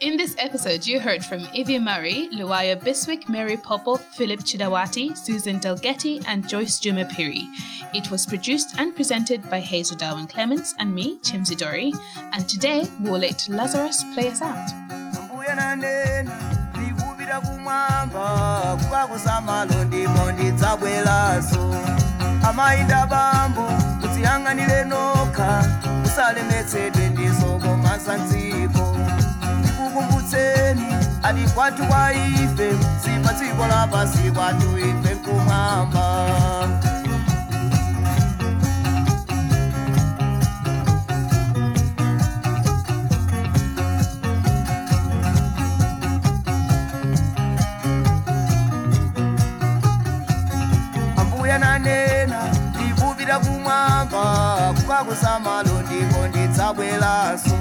In 0.00 0.16
this 0.16 0.34
episode, 0.38 0.86
you 0.86 0.98
heard 0.98 1.22
from 1.22 1.46
Evie 1.52 1.78
Murray, 1.78 2.30
Luwayo 2.32 2.82
Biswick, 2.82 3.28
Mary 3.28 3.58
Popple, 3.58 3.98
Philip 3.98 4.40
Chidawati, 4.40 5.14
Susan 5.14 5.60
Dalgety, 5.60 6.24
and 6.26 6.48
Joyce 6.48 6.80
Jumapiri. 6.80 7.44
It 7.92 8.10
was 8.10 8.24
produced 8.24 8.76
and 8.78 8.96
presented 8.96 9.50
by 9.50 9.60
Hazel 9.60 9.98
Darwin 9.98 10.26
Clements 10.26 10.74
and 10.78 10.94
me, 10.94 11.18
Chimsy 11.18 11.54
Dory. 11.54 11.92
And 12.32 12.48
today, 12.48 12.88
we'll 13.00 13.20
let 13.20 13.46
Lazarus 13.50 14.02
play 14.14 14.28
us 14.28 14.40
out. 14.40 14.70
Ati 31.22 31.44
kwathu 31.54 31.86
kwa 31.86 32.12
ife 32.12 32.68
sipa 33.04 33.32
dziko 33.32 33.66
lapasi 33.66 34.30
kwathu 34.34 34.78
ife 34.78 35.14
kumwamba 35.24 36.06
ambuya 51.16 51.58
nanena 51.58 52.38
ndikupita 52.74 53.38
kumwamba. 53.38 54.24
Kukakusamalo 54.76 55.82
ndiko 55.82 56.26
ndidzabweraso 56.28 57.56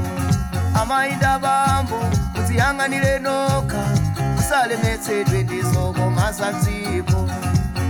amayinda 0.81 1.39
bambo 1.39 1.99
kudziyang'anire 2.35 3.19
nokha 3.19 3.83
musalemetsedwe 4.35 5.43
ndizoko 5.43 6.09
masanziko 6.09 7.19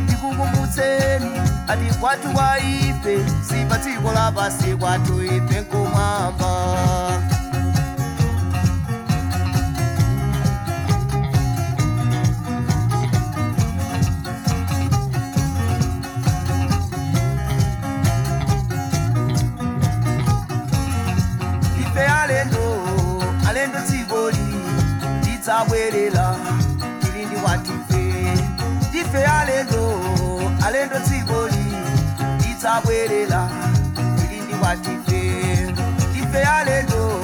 ndikukumbutseni 0.04 1.32
ati 1.68 1.86
kwathu 2.00 2.30
kwa 2.34 2.60
ife 2.60 3.16
sipa 3.50 3.78
dziko 3.78 4.12
lapasi 4.12 4.76
ife 4.76 5.62
tidzabwerera 25.60 26.36
tili 27.02 27.26
ndi 27.26 27.36
watife. 27.36 28.34
Ife 28.94 29.26
alendo 29.26 30.02
alendo 30.66 31.00
dzikoli 31.00 31.66
tidzabwerera 32.42 33.50
tili 34.20 34.42
ndi 34.42 34.54
watife. 34.64 35.22
Ife 36.20 36.44
alendo 36.44 37.22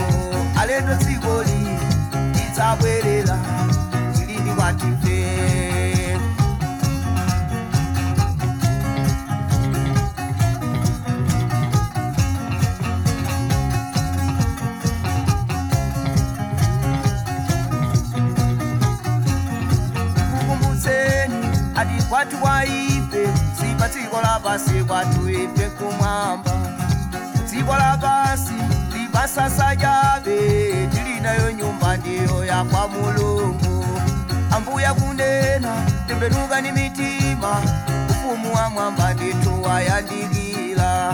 alendo 0.62 0.96
dzikoli 0.96 1.68
tidzabwerera 2.34 3.38
tili 3.38 3.45
kwati 22.16 22.36
waife 22.36 23.28
sipa 23.60 23.90
tikola 23.90 24.40
pasi 24.44 24.84
kwatuife 24.84 25.70
kumwamba. 25.70 26.52
Tikola 27.50 27.98
pasi 27.98 28.54
libasasa 28.94 29.76
jave 29.76 30.88
tilinayo 30.88 31.52
nyumba 31.52 31.98
ndiyo 31.98 32.46
ya 32.46 32.64
kwa 32.64 32.88
mulungu. 32.88 33.86
Ambuya 34.56 34.94
kunena 34.94 35.76
tembenuka 36.08 36.62
ni 36.62 36.72
mitima 36.72 37.62
ufumu 38.10 38.56
wa 38.56 38.70
mwamba 38.70 39.14
ndituwayandikila 39.14 41.14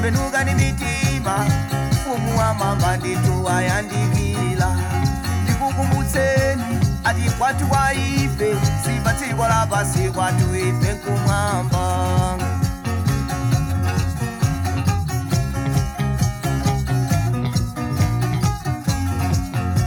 kunena 0.00 0.18
tembenukani 0.18 0.54
mitima 0.54 1.46
ufumu 1.92 2.38
wa 2.38 2.54
mwamba 2.54 2.96
ndithu 2.96 3.44
wayandikira 3.44 4.76
ndikukumbutseni 5.44 6.62
ati 7.04 7.30
kwathu 7.38 7.66
kwa 7.66 7.94
ife 7.94 8.56
sipa 8.84 9.12
dziko 9.12 9.42
lapasi 9.48 10.10
kwathu 10.10 10.56
ife 10.56 10.94
kumwamba. 10.94 12.36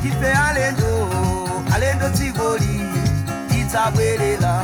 Ife 0.03 0.32
alendo 0.47 1.09
alendo 1.74 2.09
dzikoli 2.09 2.82
tidzabwerera 3.49 4.64